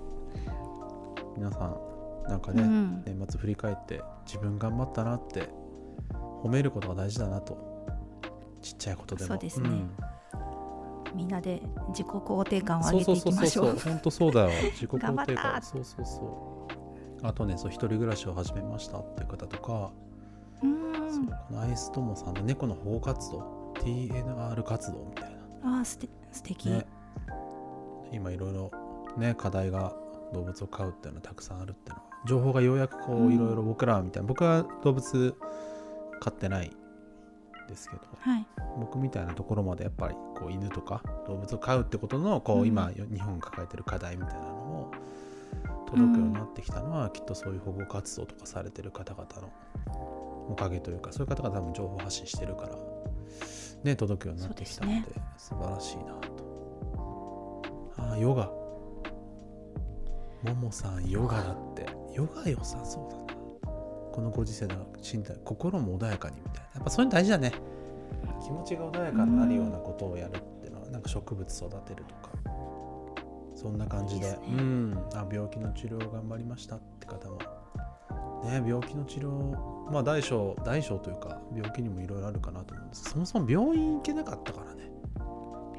[1.36, 1.92] 皆さん
[2.28, 3.02] なんかね、うん。
[3.04, 5.48] 年末振り返って自分頑張ったなって
[6.42, 7.72] 褒めることが大事だなと。
[8.60, 9.28] ちっちゃいことでも。
[9.28, 9.68] そうですね。
[9.68, 9.90] ん。
[11.14, 13.16] みんなで自己肯定感をそう上げてそう。
[13.16, 13.78] そうそういきましょう。
[13.78, 14.50] 本当そうだよ。
[14.72, 15.62] 自己肯定感。
[15.62, 16.68] そうそうそ
[17.22, 17.26] う。
[17.26, 19.92] あとねそう一人暮らしを始めましたっていう方とか、
[20.62, 21.12] うん。
[21.12, 26.86] そうこのアイストモさんの猫の保護活動 TNR 活動みたいあーすて素敵、なね。
[28.12, 28.70] 今いろいろ
[29.16, 29.94] ね課題が
[30.32, 35.34] 動物を飼うっていうのはたくさんあるっていうのは情報がようやくこううんいろいろ僕らみたいな、僕は動物
[36.20, 36.70] 飼ってない
[37.68, 38.46] ですけどはい。
[38.78, 42.66] 僕みたいなところまでやっぱりこう犬とか動物を飼うってことのこううん。
[42.68, 44.90] 今日本が抱えてる課題みたいなのも
[45.86, 49.52] 届くようになってきたのはきっとそういう保護活動とかされてる方々の
[50.52, 52.76] おかげというかそういう方が多分情報発信してるから
[53.84, 57.62] ね届くようになってきたのでそうで素晴らしいなと。
[57.98, 58.50] ああヨガ。
[60.42, 61.86] ももさんヨガだって。
[62.12, 63.42] ヨガ良さそうだな。
[64.12, 66.70] このご時世の身体心も穏やかにみたいな。
[66.74, 67.52] やっぱそういうの大事だね。
[68.42, 72.30] 気持ちが穏やかになるようなことをやるっていうのはなんか植物育てるとか。
[73.54, 74.30] そんな感じで。
[74.30, 74.38] ね。
[74.48, 75.08] うん。
[75.14, 77.38] あ病気の治療を頑張りましたって方も
[78.44, 79.30] ね病気の治療
[79.90, 83.10] まあ大小大小というか病気にもいろいろあるかなと思うんです。
[83.10, 84.90] そもそも病院行けなかったからね。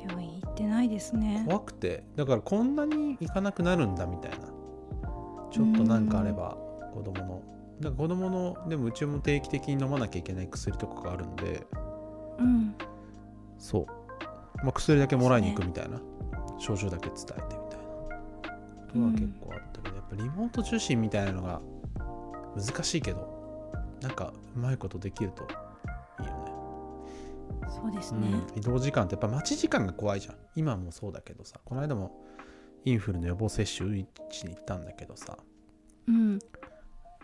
[0.07, 1.43] 病院行ってないですね。
[1.47, 2.03] 怖くて。
[2.15, 4.37] だからこんなに行かなくなるんだみたいな。
[5.51, 6.57] ちょっとなんかあれば
[6.93, 7.41] 子供の。
[7.79, 11.65] だから子供のでもうちも定期的に飲まなきゃいけない薬とかがあるんで。
[12.39, 12.75] うん。
[13.57, 13.85] そう、
[14.57, 16.01] まあ、薬だけもらいに行くみたいな、
[16.59, 17.63] 症状だけ伝えてみたいな。
[17.63, 21.61] ことは結構あったけど、やっぱリモート受診みたいなのが
[22.55, 23.43] 難しいけど
[24.01, 25.47] なんかうまいことできると
[26.19, 26.53] いいよね
[27.69, 28.27] そうですね。
[28.27, 32.23] うん、移動時間ってやっぱ待ち時間が怖いじゃん今もそうだけどさこの間も
[32.85, 35.37] インフルの予防接種打ちに行ったんだけどさ
[36.07, 36.39] うん。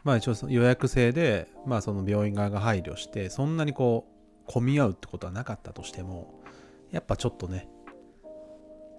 [0.03, 4.07] まあ一応予約制でまあその病院側が配慮してそんなにこ
[4.47, 6.41] う混み合うってことはなかったとしても
[6.91, 7.67] やっぱちょっとね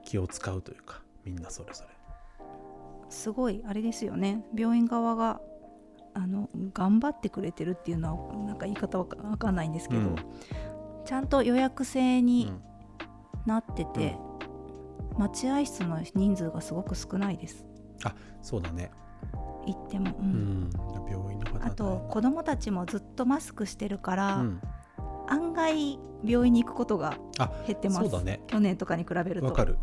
[0.04, 2.00] 気を使うというかみんなそれぞれ
[3.08, 4.44] すごいあれですよね。
[4.54, 5.40] 病院側が
[6.14, 10.16] あの頑張ってくれてるっていうのはなんか言い方わかわかんないんですけど、うん。
[11.04, 12.62] ちゃんと予約制うにん。
[13.46, 14.16] なってて、
[15.16, 17.64] 待合室の人数がすごく少ないです。
[18.42, 18.90] そうだね。
[19.66, 20.10] 行っても。
[20.18, 20.64] ううん。
[20.64, 20.70] ん
[21.10, 24.60] 病院の方はあと子供たちもずっとマスクしてるから、うん。
[25.28, 28.00] 案外病院に行くことがあ減ってます。
[28.02, 28.40] そうだね。
[28.46, 29.46] 去年とかに比べると。
[29.46, 29.78] わかる。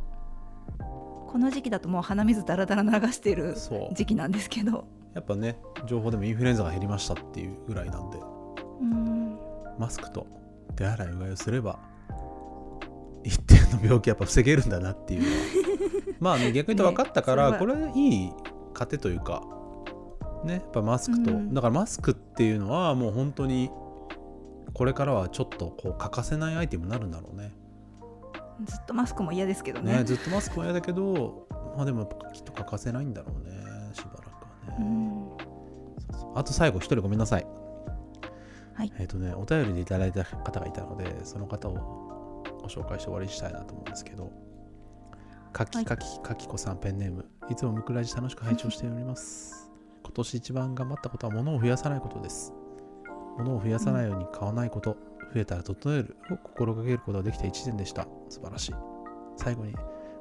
[1.27, 3.55] この時期だともう鼻水だらだら流してる
[3.93, 8.19] 時期なんですけどやっぱね情報でもインフルエンザが減りましたっていうぐらいなんで
[8.81, 9.39] うん。
[9.79, 10.27] マスクと
[10.75, 11.79] 手洗いうがいをすれば
[13.23, 15.33] 一定の病気やっぱ防げるんだなっていうのは。
[16.21, 18.31] まあね逆に言うと分かったから、ねこれはいい
[18.75, 19.41] 糧というか
[20.43, 21.51] ねやっぱマスクと、うん。
[21.51, 23.71] だからマスクっていうのはもう本当に
[24.75, 27.53] これからはちょっとこう欠かせないアイテムになるんだろうね。
[28.65, 29.97] ずっとマスクも嫌ですけどね。
[29.97, 33.66] ねずっとマスクは嫌だけどまあでもきっと欠かせないんだろうね、
[34.79, 35.29] うん。
[35.99, 36.31] そうそう。
[36.35, 37.47] あと最後一人ごめんなさい。
[38.73, 38.91] はい。
[38.99, 44.31] えっ、とねお便りでいただいた方がいたのでその方をご紹介して終わりにしたいなと思うんですけど
[45.53, 49.71] かきかきかきこさんペンネームいつもムクラジ楽しく拝聴しております。
[50.03, 52.53] 今年一番頑張ったことは物を増やさないことです。
[53.37, 54.97] 物を増やさないように買わないこと、
[55.33, 58.07] 増えたら整えるを心がけることができた1年でした。
[58.29, 58.75] 素晴らしい。
[59.37, 59.75] 最後に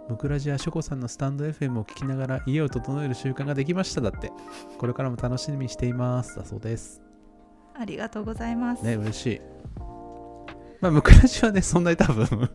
[0.09, 4.31] ムクラジやショコさんのスタンド FM を聞きながら家を整える習慣ができましただって。
[4.79, 6.37] これからも楽しみにしています。
[6.37, 7.03] だそうです。
[7.75, 8.85] ありがとうございます。
[8.85, 9.41] ね、嬉しい。
[10.81, 12.27] まあ、ムクラジはね、そんなに多分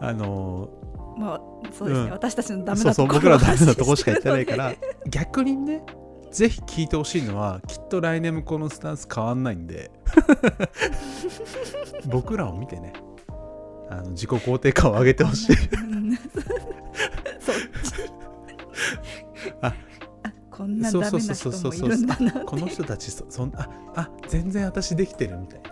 [0.00, 0.68] あの
[1.16, 1.40] まあ
[1.72, 4.74] そうですね、うん私たちのダメなところ僕らダメなとここしか言ってないから、
[5.08, 5.82] 逆にね、
[6.30, 9.90] ぜひ聞いてほしいのは、きっと来年もこのスタンス変わんないんで、
[12.06, 12.92] 僕らを見てね、
[13.90, 15.56] あの自己肯定感を上げてほしい。
[15.74, 16.26] うんそっ
[17.82, 18.10] ち。
[19.62, 25.68] ああこんなダメな人もいるんだなこの人たちそそんああ全然私できてるみたいな。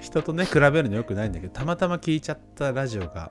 [0.00, 3.30] 人とね比べるのよくないんだけどたまたま聞いちゃったラジオが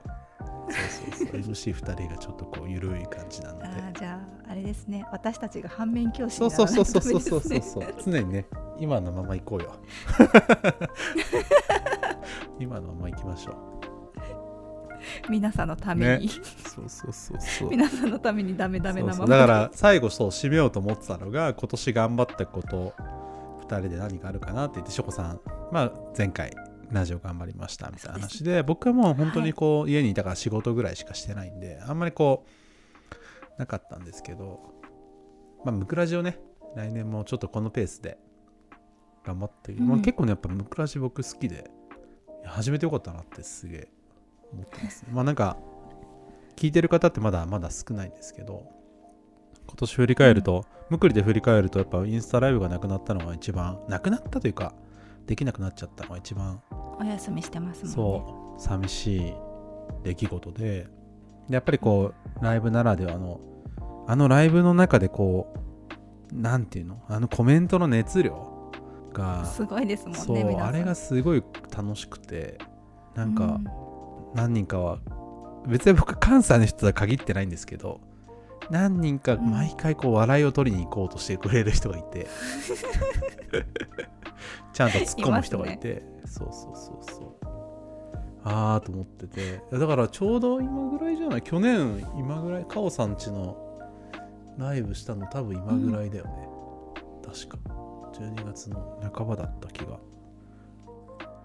[0.70, 3.66] そうそうそう MC2 人がちょっとこう緩い感じなので。
[3.66, 4.20] あーじゃ
[4.58, 5.06] れですね。
[5.10, 7.50] 私たちが反面教師にならないとそうそうそうそうそう。
[7.50, 7.60] ですね。
[7.60, 8.46] そうそう常にね
[8.78, 9.72] 今のまま行こうよ。
[12.60, 13.54] 今のまま行きましょ
[15.28, 17.70] 皆さんのために、うそうそうそうそう。
[17.70, 19.16] 皆さんのためにダメダメなまま。
[19.16, 19.38] そうそう。
[19.38, 22.94] だから最後そう締めようと思ってたのが今年頑張ったこと
[23.68, 25.40] 2人で何かあるかなって言ってしょこさん、
[25.70, 26.52] まあ、前回
[26.90, 32.50] ラジオ頑張りましたみたいな話で僕はもう本当にこう、家にいたから仕事ぐらいしかしてないんであんまりこう
[33.58, 34.60] なかったんですけど
[35.64, 36.38] まあムクラジをね
[36.74, 38.18] 来年もちょっとこのペースで
[39.24, 39.88] 頑張って、うん。
[39.88, 41.70] まあ、結構ねやっぱムクラジ僕好きで
[42.44, 43.88] 始めてよかったなってすげえ
[44.52, 45.02] 思ってます。
[45.02, 45.56] ね まあなんか
[46.56, 48.66] 聞いてる方ってまだまだ少ないんですけど
[49.66, 54.72] 今年振り返ると、むくりで振り返るとやっぱインスタライブがなくなったのが一番なくなったというか
[55.26, 56.62] できなくなっちゃったのが一番
[56.98, 57.94] お休みしてますもんね。
[57.94, 59.34] そう寂しい
[60.04, 60.88] 出来事でで
[61.48, 63.40] やっぱりこうライブならではの
[64.06, 67.02] あのライブの中でこうなんていうの？
[67.08, 68.70] あのコメントの熱量
[69.12, 71.42] がすごいですもんねそうあれがすごい
[71.74, 72.58] 楽しくて
[73.14, 73.66] なんか、うん。
[74.34, 74.98] 何人かは
[75.66, 78.00] 別に僕関西の人とは限ってないんですけど
[78.70, 79.50] 何人かうん。
[79.50, 82.28] 毎回こう笑いを取りに行こうとしてくれる人がいて、
[84.74, 87.37] ちゃんと突っ込む人がいてそうそうそうそう
[88.44, 89.60] ああと思ってて。
[89.72, 91.42] だからちょうど今ぐらいじゃない？
[91.42, 92.66] 去年今ぐらい？
[92.66, 93.56] カオさんちの
[94.56, 96.48] ライブしたの多分今ぐらいだよね、
[97.24, 97.58] 確か。
[98.12, 99.98] 12月の半ばだった気が。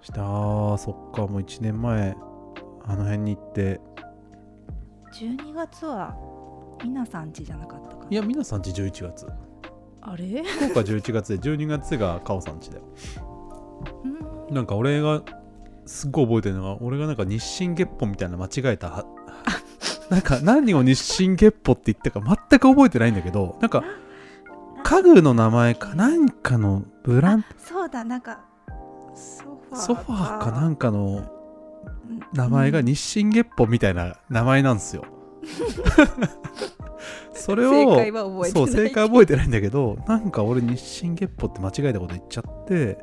[0.01, 0.15] した
[0.77, 2.15] そっかもう1年前
[2.85, 3.79] あの辺に行って。
[5.13, 6.15] 12月は
[6.83, 8.07] 皆さん家じゃなかったかな？
[8.09, 9.27] いや皆さんち11月。
[10.01, 10.43] あれ？
[10.43, 11.49] 福岡11月で。
[11.49, 12.83] 12月がカオさんちだよ。
[14.49, 14.53] うん。
[14.55, 15.21] なんか俺が
[15.85, 19.05] すっごい覚えてるのが俺がなんか日清月歩みたいな間違えたは
[20.09, 23.83] なんか何を日清月歩って言ったか全く覚えてないんだけどなんか
[24.83, 28.41] 家具の名前か何かのブランそうだなんか
[29.15, 30.51] ソファーか。
[30.51, 31.29] なんかの
[32.09, 32.21] うん。
[32.33, 32.85] 名前がうん。
[32.85, 35.05] 日清月歩みたいな名前なんですよ。
[37.33, 42.97] それを正解は覚えてそうない正解覚えてないんだけどなんか俺日清月歩って間違えたこと言っちゃって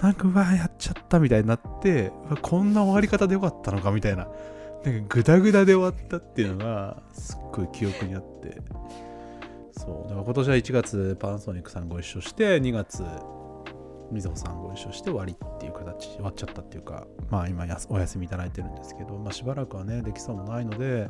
[0.00, 4.28] なんかうわやっちゃったみたいになってこんな終わり方でよかったのかみたいな。
[4.84, 8.60] なんかグダグダで終わったっていうのがすっごい記憶にあって。
[9.72, 10.08] そう。
[10.08, 13.02] だから今年は1月パナソニックさんご一緒して2月
[14.10, 21.08] みずほさんご一緒して終わりっていう形終わっちゃったっていうかまあ今やお休みいただいてるんですけど、まあ、しばらくはねできそうもないので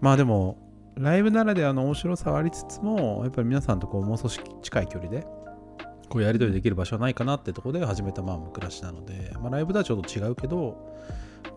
[0.00, 0.58] まあでも
[0.96, 5.26] ライブならではの面白さはありつつもやっぱり皆さんとこうもう少し近い距離で
[6.08, 10.96] こうやり取りできる場所はないかなってところで始めたまあ暮らしなので、まあ、ライブとはちょっと違うけど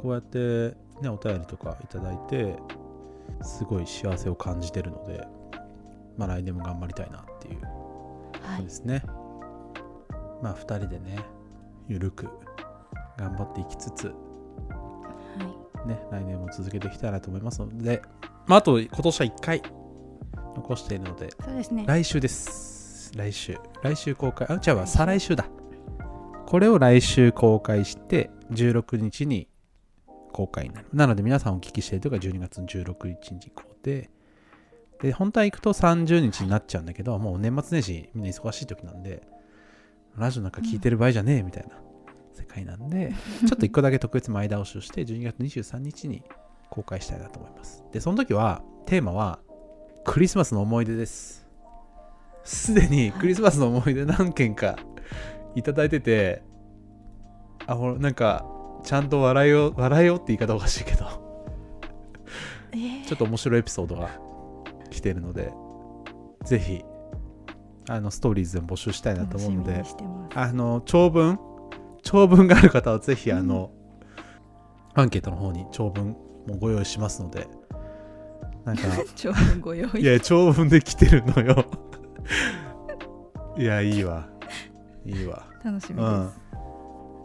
[0.01, 2.55] こうやってねお便りとかいただいて
[3.41, 5.25] すごい幸せを感じてるので
[6.17, 7.61] まあ来年も頑張りたいなっていう
[8.41, 9.03] はいそうですね。
[10.41, 11.23] まあ2人でね、
[11.87, 12.27] ゆるく
[13.17, 14.13] 頑張っていきつつ、は
[15.85, 18.01] いね、来年も続けていきたいなと思いますので、
[18.47, 19.61] まあ、あと今年は1回
[20.55, 22.70] 残しているので、そうですね来週です。
[23.15, 23.57] 来週。
[23.83, 24.47] 来週公開。
[24.49, 25.45] あ、違うわ、再来週だ。
[26.45, 29.47] これを来週公開して、16日に
[30.31, 30.87] 公開になる。
[30.93, 34.09] なので皆さんお聞きしているとが12月の16日にこうで、
[35.01, 39.23] で、本当は行くと30日になっちゃうんだけど、もう年末年始みんな忙しい時なんで、
[40.17, 41.77] ラジオなんか聞いてる場合じゃねえみたいな
[42.33, 46.23] 世界なんで、 ちょっと1個だけ特別前倒しをして、12月23日に
[46.69, 47.83] 公開したいなと思います。
[47.91, 49.39] で、その時は、テーマは、
[50.05, 51.47] クリスマスの思い出です。
[52.43, 54.75] すでにクリスマスの思い出何件か
[55.55, 56.43] いただいてて、
[57.67, 58.45] あ、ほら、なんか、
[58.83, 61.05] ちゃんと笑いを、笑いをって言い方おかしいけど、
[62.71, 63.05] えー。
[63.05, 64.09] ちょっと面白いエピソードが
[64.89, 65.53] 来てるので、
[66.45, 66.83] ぜひ、
[67.89, 69.83] あの、ストーリーズでも募集したいなと思うので
[70.35, 71.39] あの長文
[72.03, 73.71] 長文がある方はぜひあの、
[74.93, 76.15] アンケートの方に長文
[76.47, 77.47] もご用意しますので
[78.65, 78.83] なんか
[79.15, 80.01] 長文ご用意。
[80.01, 81.65] いや長文で来てるのよ
[83.57, 84.27] いやいいわ。
[85.05, 85.43] いいわ。
[85.63, 86.29] 楽しみでうん。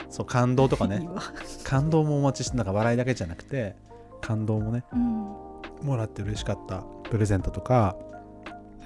[0.09, 1.21] そう感動とかす、いいねわ。
[1.65, 3.77] 感動もお待ちしてなんか笑いだけじゃなくて
[4.21, 5.87] 感動もねうん。
[5.87, 7.97] もらって嬉しかったプレゼントとか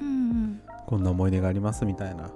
[0.00, 2.30] うんこんな思い出がありますみたいな。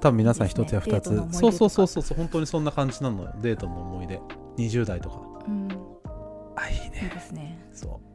[0.00, 3.32] 多分皆さん一つや二つ、デートの思い出そうそうそうそう本当にそんな感じなのよ。
[3.40, 4.20] デートの思い出。
[4.58, 5.20] 20代とか。
[5.48, 5.68] うん。
[6.56, 7.58] あいいいいねですね。
[7.72, 8.11] そう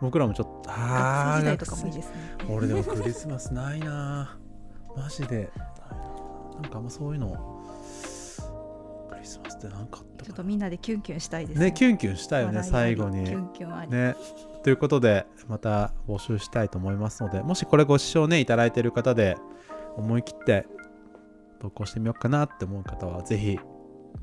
[0.00, 2.14] 僕らもちょっと学あー生時代とかもいいですね。
[2.48, 4.38] 俺でもクリスマスないな。
[4.96, 5.50] マジで。
[6.62, 7.62] なんかあんまそういうの
[9.10, 11.72] クリスマスって何かちょっとみんなでキュンキュンしたいですね。
[11.72, 13.24] キュンキュンしたよね笑いあり最後に。
[13.24, 14.16] キュンキュンあり、ね。
[14.62, 19.36] ということでまた募集したいと思いますのでもしこれご視聴ねいただいている方で
[19.96, 20.66] 思い切って
[21.60, 23.60] 投稿してみようかなって思う方はぜひ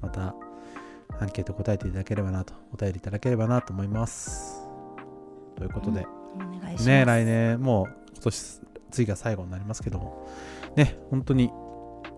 [0.02, 0.36] また
[1.20, 4.63] アンケート答えていただければなとお便りいただければなと思います
[5.56, 6.88] ということで、お願いします。
[6.88, 10.28] ね来年もう今年次が最後になりますけども。
[10.76, 11.52] ね本当に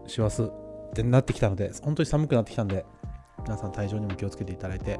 [0.07, 2.85] 師走ってなってきたので本当に寒くなってきたんで
[3.43, 4.99] 皆さん体調にも気をつけていただいて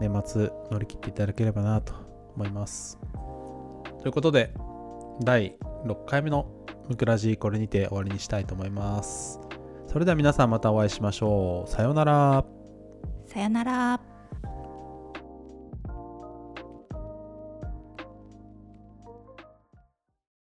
[0.00, 1.94] 年末乗り切っていただければなと
[2.34, 2.98] 思います。
[4.00, 4.52] ということで
[5.22, 6.50] 第6回目の
[6.88, 9.40] ムクラジこれにて終わりにしたいと思います。
[9.86, 11.70] それでは皆さんまたお会いしましょう。
[11.70, 12.44] さようなら。
[13.26, 14.15] さよなら